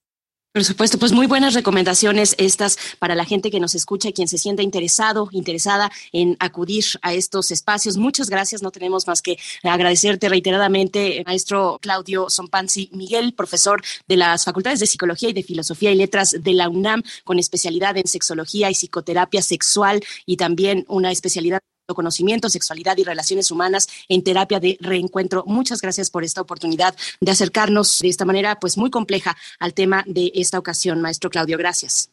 Por 0.52 0.64
supuesto, 0.64 0.98
pues 0.98 1.12
muy 1.12 1.26
buenas 1.26 1.54
recomendaciones 1.54 2.34
estas 2.36 2.76
para 2.98 3.14
la 3.14 3.24
gente 3.24 3.50
que 3.50 3.58
nos 3.58 3.74
escucha 3.74 4.10
y 4.10 4.12
quien 4.12 4.28
se 4.28 4.36
sienta 4.36 4.62
interesado, 4.62 5.30
interesada 5.32 5.90
en 6.12 6.36
acudir 6.40 6.84
a 7.00 7.14
estos 7.14 7.50
espacios. 7.50 7.96
Muchas 7.96 8.28
gracias. 8.28 8.60
No 8.60 8.70
tenemos 8.70 9.06
más 9.06 9.22
que 9.22 9.38
agradecerte 9.62 10.28
reiteradamente, 10.28 11.22
maestro 11.24 11.78
Claudio 11.80 12.28
Sompanzi 12.28 12.90
Miguel, 12.92 13.32
profesor 13.32 13.82
de 14.06 14.16
las 14.18 14.44
Facultades 14.44 14.80
de 14.80 14.86
Psicología 14.86 15.30
y 15.30 15.32
de 15.32 15.42
Filosofía 15.42 15.90
y 15.90 15.94
Letras 15.94 16.36
de 16.38 16.52
la 16.52 16.68
UNAM, 16.68 17.02
con 17.24 17.38
especialidad 17.38 17.96
en 17.96 18.06
sexología 18.06 18.70
y 18.70 18.74
psicoterapia 18.74 19.40
sexual 19.40 20.02
y 20.26 20.36
también 20.36 20.84
una 20.86 21.12
especialidad 21.12 21.62
conocimiento, 21.94 22.48
sexualidad 22.48 22.96
y 22.98 23.04
relaciones 23.04 23.50
humanas 23.50 23.88
en 24.08 24.22
terapia 24.22 24.60
de 24.60 24.78
reencuentro. 24.80 25.44
Muchas 25.46 25.80
gracias 25.80 26.10
por 26.10 26.24
esta 26.24 26.40
oportunidad 26.40 26.94
de 27.20 27.30
acercarnos 27.30 27.98
de 28.00 28.08
esta 28.08 28.24
manera 28.24 28.58
pues 28.60 28.76
muy 28.76 28.90
compleja 28.90 29.36
al 29.58 29.74
tema 29.74 30.04
de 30.06 30.32
esta 30.34 30.58
ocasión, 30.58 31.00
maestro 31.00 31.30
Claudio. 31.30 31.58
Gracias. 31.58 32.10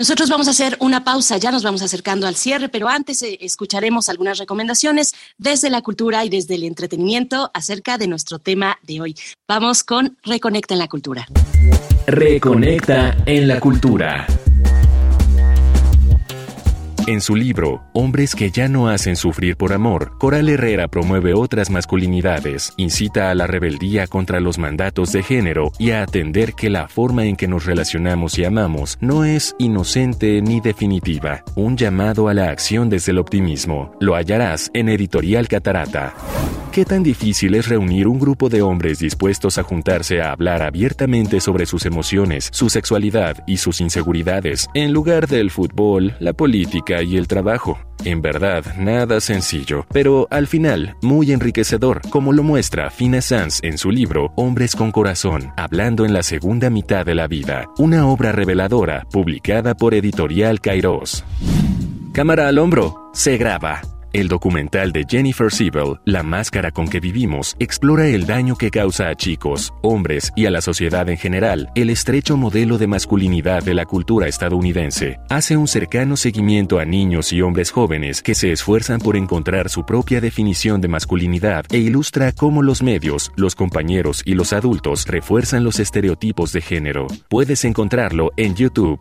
Nosotros 0.00 0.30
vamos 0.30 0.48
a 0.48 0.52
hacer 0.52 0.78
una 0.80 1.04
pausa, 1.04 1.36
ya 1.36 1.50
nos 1.50 1.62
vamos 1.62 1.82
acercando 1.82 2.26
al 2.26 2.34
cierre, 2.34 2.70
pero 2.70 2.88
antes 2.88 3.20
eh, 3.22 3.36
escucharemos 3.42 4.08
algunas 4.08 4.38
recomendaciones 4.38 5.12
desde 5.36 5.68
la 5.68 5.82
cultura 5.82 6.24
y 6.24 6.30
desde 6.30 6.54
el 6.54 6.62
entretenimiento 6.62 7.50
acerca 7.52 7.98
de 7.98 8.06
nuestro 8.06 8.38
tema 8.38 8.78
de 8.82 9.02
hoy. 9.02 9.14
Vamos 9.46 9.84
con 9.84 10.16
Reconecta 10.22 10.72
en 10.72 10.78
la 10.78 10.88
Cultura. 10.88 11.26
Reconecta 12.06 13.14
en 13.26 13.46
la 13.46 13.60
Cultura. 13.60 14.26
En 17.06 17.20
su 17.20 17.34
libro 17.34 17.82
Hombres 17.92 18.34
que 18.34 18.50
ya 18.50 18.68
no 18.68 18.88
hacen 18.88 19.16
sufrir 19.16 19.56
por 19.56 19.72
amor, 19.72 20.12
Coral 20.18 20.48
Herrera 20.48 20.88
promueve 20.88 21.34
otras 21.34 21.70
masculinidades, 21.70 22.72
incita 22.76 23.30
a 23.30 23.34
la 23.34 23.46
rebeldía 23.46 24.06
contra 24.06 24.40
los 24.40 24.58
mandatos 24.58 25.12
de 25.12 25.22
género 25.22 25.72
y 25.78 25.90
a 25.90 26.02
atender 26.02 26.52
que 26.54 26.70
la 26.70 26.88
forma 26.88 27.24
en 27.24 27.36
que 27.36 27.48
nos 27.48 27.64
relacionamos 27.64 28.38
y 28.38 28.44
amamos 28.44 28.98
no 29.00 29.24
es 29.24 29.56
inocente 29.58 30.40
ni 30.42 30.60
definitiva. 30.60 31.42
Un 31.56 31.76
llamado 31.76 32.28
a 32.28 32.34
la 32.34 32.50
acción 32.50 32.88
desde 32.90 33.12
el 33.12 33.18
optimismo. 33.18 33.92
Lo 34.00 34.14
hallarás 34.14 34.70
en 34.74 34.88
Editorial 34.88 35.48
Catarata. 35.48 36.14
¿Qué 36.72 36.84
tan 36.84 37.02
difícil 37.02 37.56
es 37.56 37.68
reunir 37.68 38.06
un 38.06 38.20
grupo 38.20 38.48
de 38.48 38.62
hombres 38.62 39.00
dispuestos 39.00 39.58
a 39.58 39.64
juntarse 39.64 40.22
a 40.22 40.30
hablar 40.30 40.62
abiertamente 40.62 41.40
sobre 41.40 41.66
sus 41.66 41.84
emociones, 41.84 42.48
su 42.52 42.70
sexualidad 42.70 43.42
y 43.44 43.56
sus 43.56 43.80
inseguridades, 43.80 44.68
en 44.74 44.92
lugar 44.92 45.26
del 45.26 45.50
fútbol, 45.50 46.14
la 46.20 46.32
política 46.32 46.89
y 47.02 47.16
el 47.16 47.28
trabajo? 47.28 47.78
En 48.04 48.22
verdad, 48.22 48.64
nada 48.76 49.20
sencillo, 49.20 49.86
pero 49.92 50.26
al 50.30 50.46
final 50.46 50.96
muy 51.02 51.32
enriquecedor, 51.32 52.00
como 52.10 52.32
lo 52.32 52.42
muestra 52.42 52.90
Fina 52.90 53.20
Sanz 53.20 53.60
en 53.62 53.78
su 53.78 53.90
libro 53.90 54.32
Hombres 54.36 54.74
con 54.74 54.90
Corazón, 54.90 55.52
hablando 55.56 56.04
en 56.04 56.12
la 56.12 56.22
segunda 56.22 56.70
mitad 56.70 57.06
de 57.06 57.14
la 57.14 57.28
vida, 57.28 57.66
una 57.78 58.06
obra 58.06 58.32
reveladora 58.32 59.06
publicada 59.12 59.74
por 59.74 59.94
Editorial 59.94 60.60
Kairos. 60.60 61.24
Cámara 62.12 62.48
al 62.48 62.58
hombro, 62.58 63.10
se 63.12 63.36
graba. 63.36 63.80
El 64.12 64.26
documental 64.26 64.90
de 64.90 65.04
Jennifer 65.08 65.52
Siebel, 65.52 66.00
La 66.04 66.24
máscara 66.24 66.72
con 66.72 66.88
que 66.88 66.98
vivimos, 66.98 67.54
explora 67.60 68.08
el 68.08 68.26
daño 68.26 68.56
que 68.56 68.70
causa 68.72 69.08
a 69.08 69.14
chicos, 69.14 69.72
hombres 69.82 70.32
y 70.34 70.46
a 70.46 70.50
la 70.50 70.60
sociedad 70.60 71.08
en 71.08 71.16
general 71.16 71.70
el 71.76 71.90
estrecho 71.90 72.36
modelo 72.36 72.76
de 72.76 72.88
masculinidad 72.88 73.62
de 73.62 73.74
la 73.74 73.86
cultura 73.86 74.26
estadounidense. 74.26 75.20
Hace 75.28 75.56
un 75.56 75.68
cercano 75.68 76.16
seguimiento 76.16 76.80
a 76.80 76.84
niños 76.84 77.32
y 77.32 77.40
hombres 77.40 77.70
jóvenes 77.70 78.20
que 78.20 78.34
se 78.34 78.50
esfuerzan 78.50 78.98
por 78.98 79.16
encontrar 79.16 79.68
su 79.68 79.86
propia 79.86 80.20
definición 80.20 80.80
de 80.80 80.88
masculinidad 80.88 81.64
e 81.70 81.78
ilustra 81.78 82.32
cómo 82.32 82.62
los 82.62 82.82
medios, 82.82 83.30
los 83.36 83.54
compañeros 83.54 84.22
y 84.24 84.34
los 84.34 84.52
adultos 84.52 85.06
refuerzan 85.06 85.62
los 85.62 85.78
estereotipos 85.78 86.52
de 86.52 86.62
género. 86.62 87.06
Puedes 87.28 87.64
encontrarlo 87.64 88.32
en 88.36 88.56
YouTube. 88.56 88.98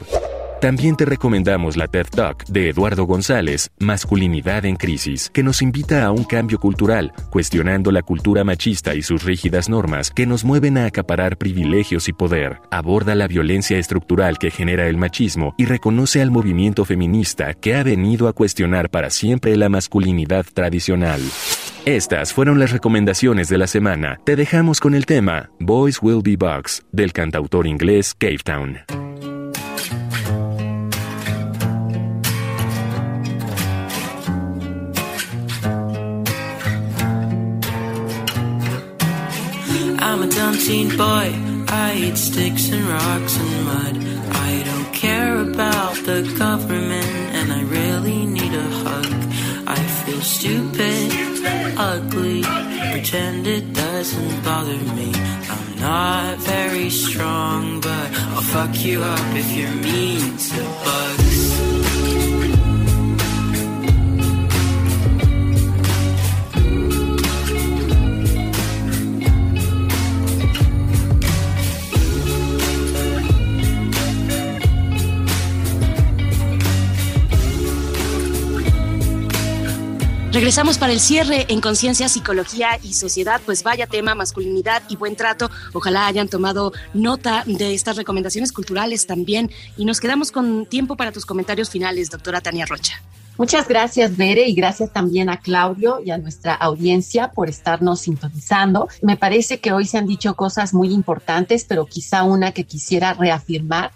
También 0.61 0.97
te 0.97 1.05
recomendamos 1.05 1.77
la 1.77 1.87
TED 1.87 2.07
Talk 2.07 2.45
de 2.47 2.67
Eduardo 2.67 3.05
González, 3.05 3.71
Masculinidad 3.79 4.65
en 4.65 4.75
Crisis, 4.75 5.29
que 5.33 5.41
nos 5.41 5.61
invita 5.61 6.03
a 6.03 6.11
un 6.11 6.25
cambio 6.25 6.59
cultural, 6.59 7.13
cuestionando 7.29 7.93
la 7.93 8.01
cultura 8.01 8.43
machista 8.43 8.93
y 8.93 9.01
sus 9.01 9.23
rígidas 9.23 9.69
normas 9.69 10.11
que 10.11 10.25
nos 10.25 10.43
mueven 10.43 10.77
a 10.77 10.85
acaparar 10.85 11.37
privilegios 11.37 12.09
y 12.09 12.13
poder. 12.13 12.59
Aborda 12.71 13.15
la 13.15 13.29
violencia 13.29 13.77
estructural 13.77 14.37
que 14.37 14.51
genera 14.51 14.87
el 14.87 14.97
machismo 14.97 15.55
y 15.57 15.63
reconoce 15.63 16.21
al 16.21 16.29
movimiento 16.29 16.83
feminista 16.83 17.53
que 17.53 17.75
ha 17.75 17.83
venido 17.83 18.27
a 18.27 18.33
cuestionar 18.33 18.89
para 18.89 19.11
siempre 19.11 19.55
la 19.55 19.69
masculinidad 19.69 20.45
tradicional. 20.53 21.21
Estas 21.85 22.33
fueron 22.33 22.59
las 22.59 22.71
recomendaciones 22.71 23.47
de 23.47 23.57
la 23.57 23.67
semana. 23.67 24.19
Te 24.25 24.35
dejamos 24.35 24.81
con 24.81 24.93
el 24.93 25.05
tema 25.05 25.51
Boys 25.61 25.99
Will 26.01 26.21
Be 26.21 26.35
Bugs 26.35 26.83
del 26.91 27.13
cantautor 27.13 27.65
inglés 27.65 28.13
Cave 28.13 28.39
Town. 28.43 28.79
Teen 40.69 40.89
boy. 40.89 41.27
I 41.67 41.95
eat 42.05 42.15
sticks 42.15 42.69
and 42.69 42.85
rocks 42.87 43.35
and 43.43 43.53
mud. 43.69 43.95
I 44.47 44.51
don't 44.69 44.91
care 44.93 45.35
about 45.49 45.95
the 46.09 46.19
government, 46.37 47.13
and 47.37 47.47
I 47.59 47.61
really 47.77 48.27
need 48.37 48.53
a 48.53 48.69
hug. 48.83 49.11
I 49.77 49.79
feel 50.01 50.21
stupid, 50.21 51.07
ugly. 51.91 52.43
Pretend 52.93 53.47
it 53.47 53.73
doesn't 53.73 54.43
bother 54.43 54.81
me. 54.97 55.09
I'm 55.55 55.69
not 55.89 56.37
very 56.37 56.91
strong, 56.91 57.81
but 57.81 58.07
I'll 58.33 58.47
fuck 58.53 58.73
you 58.85 59.01
up 59.01 59.27
if 59.41 59.49
you're 59.57 59.79
mean 59.87 60.37
to 60.49 60.61
bugs. 60.85 61.28
Regresamos 80.39 80.77
para 80.77 80.93
el 80.93 81.01
cierre 81.01 81.45
en 81.49 81.59
Conciencia, 81.59 82.07
Psicología 82.07 82.79
y 82.81 82.93
Sociedad. 82.93 83.41
Pues 83.45 83.61
vaya 83.61 83.87
tema, 83.87 84.15
masculinidad 84.15 84.81
y 84.87 84.95
buen 84.95 85.17
trato. 85.17 85.51
Ojalá 85.73 86.07
hayan 86.07 86.29
tomado 86.29 86.71
nota 86.93 87.43
de 87.45 87.73
estas 87.73 87.97
recomendaciones 87.97 88.53
culturales 88.53 89.05
también. 89.05 89.51
Y 89.75 89.83
nos 89.83 89.99
quedamos 89.99 90.31
con 90.31 90.65
tiempo 90.65 90.95
para 90.95 91.11
tus 91.11 91.25
comentarios 91.25 91.69
finales, 91.69 92.09
doctora 92.09 92.39
Tania 92.39 92.65
Rocha. 92.65 93.01
Muchas 93.37 93.67
gracias, 93.67 94.15
Bere, 94.15 94.47
y 94.47 94.53
gracias 94.55 94.93
también 94.93 95.29
a 95.29 95.41
Claudio 95.41 95.99
y 96.05 96.11
a 96.11 96.17
nuestra 96.17 96.53
audiencia 96.53 97.31
por 97.31 97.49
estarnos 97.49 97.99
sintonizando. 97.99 98.87
Me 99.01 99.17
parece 99.17 99.59
que 99.59 99.73
hoy 99.73 99.85
se 99.87 99.97
han 99.97 100.07
dicho 100.07 100.35
cosas 100.35 100.73
muy 100.73 100.93
importantes, 100.93 101.65
pero 101.67 101.85
quizá 101.85 102.23
una 102.23 102.53
que 102.53 102.63
quisiera 102.63 103.13
reafirmar 103.13 103.91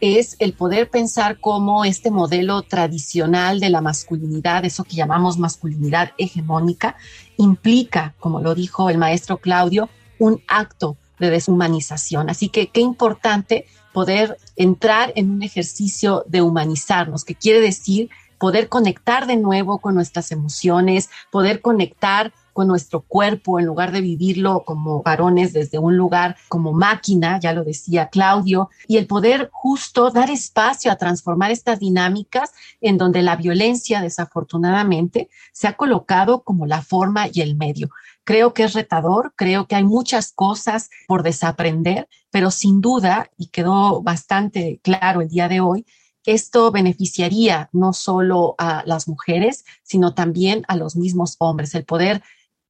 es 0.00 0.36
el 0.38 0.52
poder 0.52 0.90
pensar 0.90 1.40
cómo 1.40 1.84
este 1.84 2.10
modelo 2.10 2.62
tradicional 2.62 3.60
de 3.60 3.70
la 3.70 3.80
masculinidad, 3.80 4.64
eso 4.64 4.84
que 4.84 4.96
llamamos 4.96 5.38
masculinidad 5.38 6.12
hegemónica, 6.18 6.96
implica, 7.36 8.14
como 8.18 8.40
lo 8.40 8.54
dijo 8.54 8.90
el 8.90 8.98
maestro 8.98 9.38
Claudio, 9.38 9.88
un 10.18 10.42
acto 10.46 10.96
de 11.18 11.30
deshumanización. 11.30 12.30
Así 12.30 12.48
que 12.48 12.68
qué 12.68 12.80
importante 12.80 13.66
poder 13.92 14.38
entrar 14.56 15.12
en 15.16 15.30
un 15.30 15.42
ejercicio 15.42 16.24
de 16.28 16.42
humanizarnos, 16.42 17.24
que 17.24 17.34
quiere 17.34 17.60
decir 17.60 18.10
poder 18.38 18.68
conectar 18.68 19.26
de 19.26 19.36
nuevo 19.36 19.78
con 19.78 19.94
nuestras 19.94 20.30
emociones, 20.30 21.10
poder 21.30 21.60
conectar 21.60 22.32
nuestro 22.66 23.02
cuerpo 23.02 23.58
en 23.58 23.66
lugar 23.66 23.92
de 23.92 24.00
vivirlo 24.00 24.64
como 24.64 25.02
varones 25.02 25.52
desde 25.52 25.78
un 25.78 25.96
lugar 25.96 26.36
como 26.48 26.72
máquina, 26.72 27.38
ya 27.38 27.52
lo 27.52 27.64
decía 27.64 28.08
Claudio, 28.08 28.70
y 28.86 28.96
el 28.96 29.06
poder 29.06 29.50
justo 29.52 30.10
dar 30.10 30.30
espacio 30.30 30.90
a 30.90 30.96
transformar 30.96 31.50
estas 31.50 31.78
dinámicas 31.78 32.52
en 32.80 32.98
donde 32.98 33.22
la 33.22 33.36
violencia 33.36 34.00
desafortunadamente 34.00 35.28
se 35.52 35.68
ha 35.68 35.74
colocado 35.74 36.42
como 36.42 36.66
la 36.66 36.82
forma 36.82 37.26
y 37.32 37.40
el 37.40 37.56
medio. 37.56 37.90
Creo 38.24 38.52
que 38.52 38.64
es 38.64 38.74
retador, 38.74 39.32
creo 39.36 39.66
que 39.66 39.76
hay 39.76 39.84
muchas 39.84 40.32
cosas 40.32 40.90
por 41.06 41.22
desaprender, 41.22 42.08
pero 42.30 42.50
sin 42.50 42.80
duda, 42.80 43.30
y 43.38 43.46
quedó 43.46 44.02
bastante 44.02 44.80
claro 44.82 45.22
el 45.22 45.28
día 45.28 45.48
de 45.48 45.60
hoy, 45.60 45.86
esto 46.28 46.70
beneficiaría 46.70 47.70
no 47.72 47.94
solo 47.94 48.54
a 48.58 48.82
las 48.84 49.08
mujeres, 49.08 49.64
sino 49.82 50.12
también 50.12 50.62
a 50.68 50.76
los 50.76 50.94
mismos 50.94 51.36
hombres, 51.38 51.74
el 51.74 51.86
poder 51.86 52.22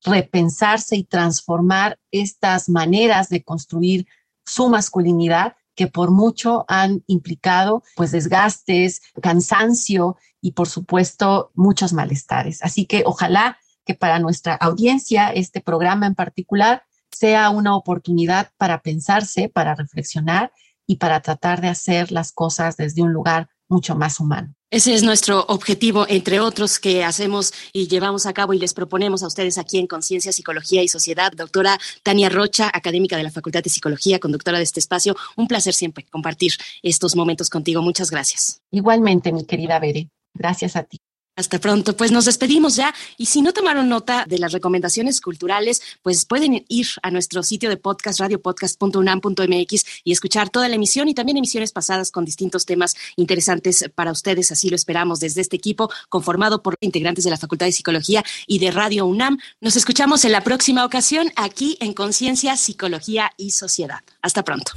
repensarse 0.04 0.96
y 0.96 1.04
transformar 1.04 1.98
estas 2.11 2.68
maneras 2.68 3.28
de 3.28 3.42
construir 3.42 4.06
su 4.44 4.68
masculinidad 4.68 5.56
que 5.74 5.87
por 5.87 6.11
mucho 6.11 6.64
han 6.68 7.04
implicado 7.06 7.82
pues 7.94 8.11
desgastes, 8.11 9.00
cansancio 9.22 10.16
y 10.40 10.52
por 10.52 10.68
supuesto 10.68 11.52
muchos 11.54 11.92
malestares. 11.92 12.62
Así 12.62 12.87
que 12.87 13.02
ojalá 13.06 13.58
que 13.84 13.94
para 13.94 14.18
nuestra 14.18 14.54
audiencia 14.54 15.30
este 15.30 15.61
programa 15.61 16.06
en 16.06 16.14
particular 16.14 16.82
sea 17.12 17.50
una 17.50 17.76
oportunidad 17.76 18.50
para 18.56 18.82
pensarse, 18.82 19.48
para 19.48 19.74
reflexionar 19.74 20.52
y 20.87 20.96
para 20.96 21.20
tratar 21.20 21.61
de 21.61 21.68
hacer 21.68 22.12
las 22.12 22.32
cosas 22.32 22.76
desde 22.76 23.02
un 23.02 23.12
lugar 23.12 23.48
mucho 23.68 23.94
más 23.94 24.20
humano. 24.20 24.54
Ese 24.70 24.92
es 24.92 25.02
nuestro 25.02 25.46
objetivo, 25.48 26.04
entre 26.09 26.40
otros 26.40 26.78
que 26.78 27.02
hacemos 27.02 27.54
y 27.72 27.88
llevamos 27.88 28.26
a 28.26 28.35
cabo 28.35 28.52
y 28.52 28.59
les 28.59 28.74
proponemos 28.74 29.22
a 29.22 29.26
ustedes 29.26 29.57
aquí 29.57 29.78
en 29.78 29.87
Conciencia, 29.87 30.31
Psicología 30.31 30.83
y 30.83 30.88
Sociedad. 30.88 31.33
Doctora 31.33 31.78
Tania 32.02 32.28
Rocha, 32.28 32.70
académica 32.72 33.16
de 33.16 33.22
la 33.22 33.31
Facultad 33.31 33.62
de 33.62 33.70
Psicología, 33.70 34.18
conductora 34.18 34.59
de 34.59 34.64
este 34.64 34.81
espacio. 34.81 35.16
Un 35.37 35.48
placer 35.48 35.72
siempre 35.72 36.04
compartir 36.11 36.52
estos 36.83 37.16
momentos 37.16 37.48
contigo. 37.48 37.81
Muchas 37.81 38.11
gracias. 38.11 38.61
Igualmente, 38.70 39.33
mi 39.33 39.46
querida 39.46 39.78
Bere. 39.78 40.11
Gracias 40.35 40.76
a 40.76 40.83
ti. 40.83 40.98
Hasta 41.38 41.61
pronto, 41.61 41.96
pues 41.96 42.11
nos 42.11 42.24
despedimos 42.24 42.74
ya 42.74 42.92
y 43.16 43.27
si 43.27 43.42
no 43.42 43.53
tomaron 43.53 43.88
nota 43.88 44.24
de 44.27 44.40
las 44.40 44.51
recomendaciones 44.51 45.20
culturales, 45.20 45.81
pues 46.03 46.24
pueden 46.24 46.64
ir 46.66 46.88
a 47.01 47.12
nuestro 47.12 47.44
sitio 47.44 47.70
de 47.70 47.77
podcast 47.77 48.18
radiopodcast.unam.mx 48.18 49.85
y 50.03 50.11
escuchar 50.11 50.51
toda 50.51 50.68
la 50.68 50.74
emisión 50.74 51.07
y 51.07 51.14
también 51.14 51.37
emisiones 51.37 51.70
pasadas 51.70 52.11
con 52.11 52.24
distintos 52.24 52.66
temas 52.66 52.96
interesantes 53.14 53.88
para 53.94 54.11
ustedes, 54.11 54.51
así 54.51 54.68
lo 54.68 54.74
esperamos 54.74 55.20
desde 55.20 55.40
este 55.40 55.55
equipo 55.55 55.88
conformado 56.09 56.61
por 56.61 56.74
integrantes 56.81 57.22
de 57.22 57.31
la 57.31 57.37
Facultad 57.37 57.66
de 57.66 57.72
Psicología 57.72 58.24
y 58.48 58.59
de 58.59 58.72
Radio 58.72 59.07
UNAM. 59.07 59.38
Nos 59.61 59.77
escuchamos 59.77 60.24
en 60.24 60.33
la 60.33 60.42
próxima 60.42 60.85
ocasión 60.85 61.31
aquí 61.37 61.77
en 61.79 61.94
Conciencia, 61.94 62.57
Psicología 62.57 63.31
y 63.37 63.53
Sociedad. 63.53 64.01
Hasta 64.22 64.42
pronto. 64.42 64.72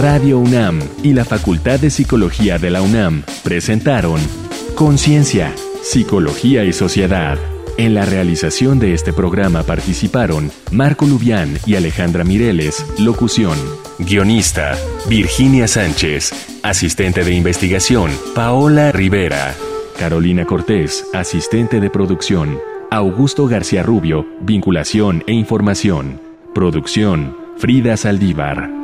Radio 0.00 0.38
UNAM 0.38 0.80
y 1.02 1.12
la 1.12 1.26
Facultad 1.26 1.78
de 1.78 1.90
Psicología 1.90 2.58
de 2.58 2.70
la 2.70 2.80
UNAM 2.80 3.22
presentaron 3.44 4.18
Conciencia, 4.74 5.52
Psicología 5.82 6.64
y 6.64 6.72
Sociedad. 6.72 7.36
En 7.76 7.92
la 7.92 8.06
realización 8.06 8.78
de 8.78 8.94
este 8.94 9.12
programa 9.12 9.62
participaron 9.62 10.50
Marco 10.70 11.04
Lubián 11.04 11.58
y 11.66 11.74
Alejandra 11.74 12.24
Mireles, 12.24 12.86
locución. 12.98 13.58
Guionista, 13.98 14.74
Virginia 15.06 15.68
Sánchez. 15.68 16.32
Asistente 16.62 17.22
de 17.22 17.34
investigación, 17.34 18.10
Paola 18.34 18.92
Rivera. 18.92 19.54
Carolina 19.98 20.46
Cortés, 20.46 21.04
asistente 21.12 21.78
de 21.78 21.90
producción. 21.90 22.58
Augusto 22.90 23.46
García 23.48 23.82
Rubio, 23.82 24.26
vinculación 24.40 25.24
e 25.26 25.34
información. 25.34 26.22
Producción, 26.54 27.36
Frida 27.58 27.98
Saldívar. 27.98 28.79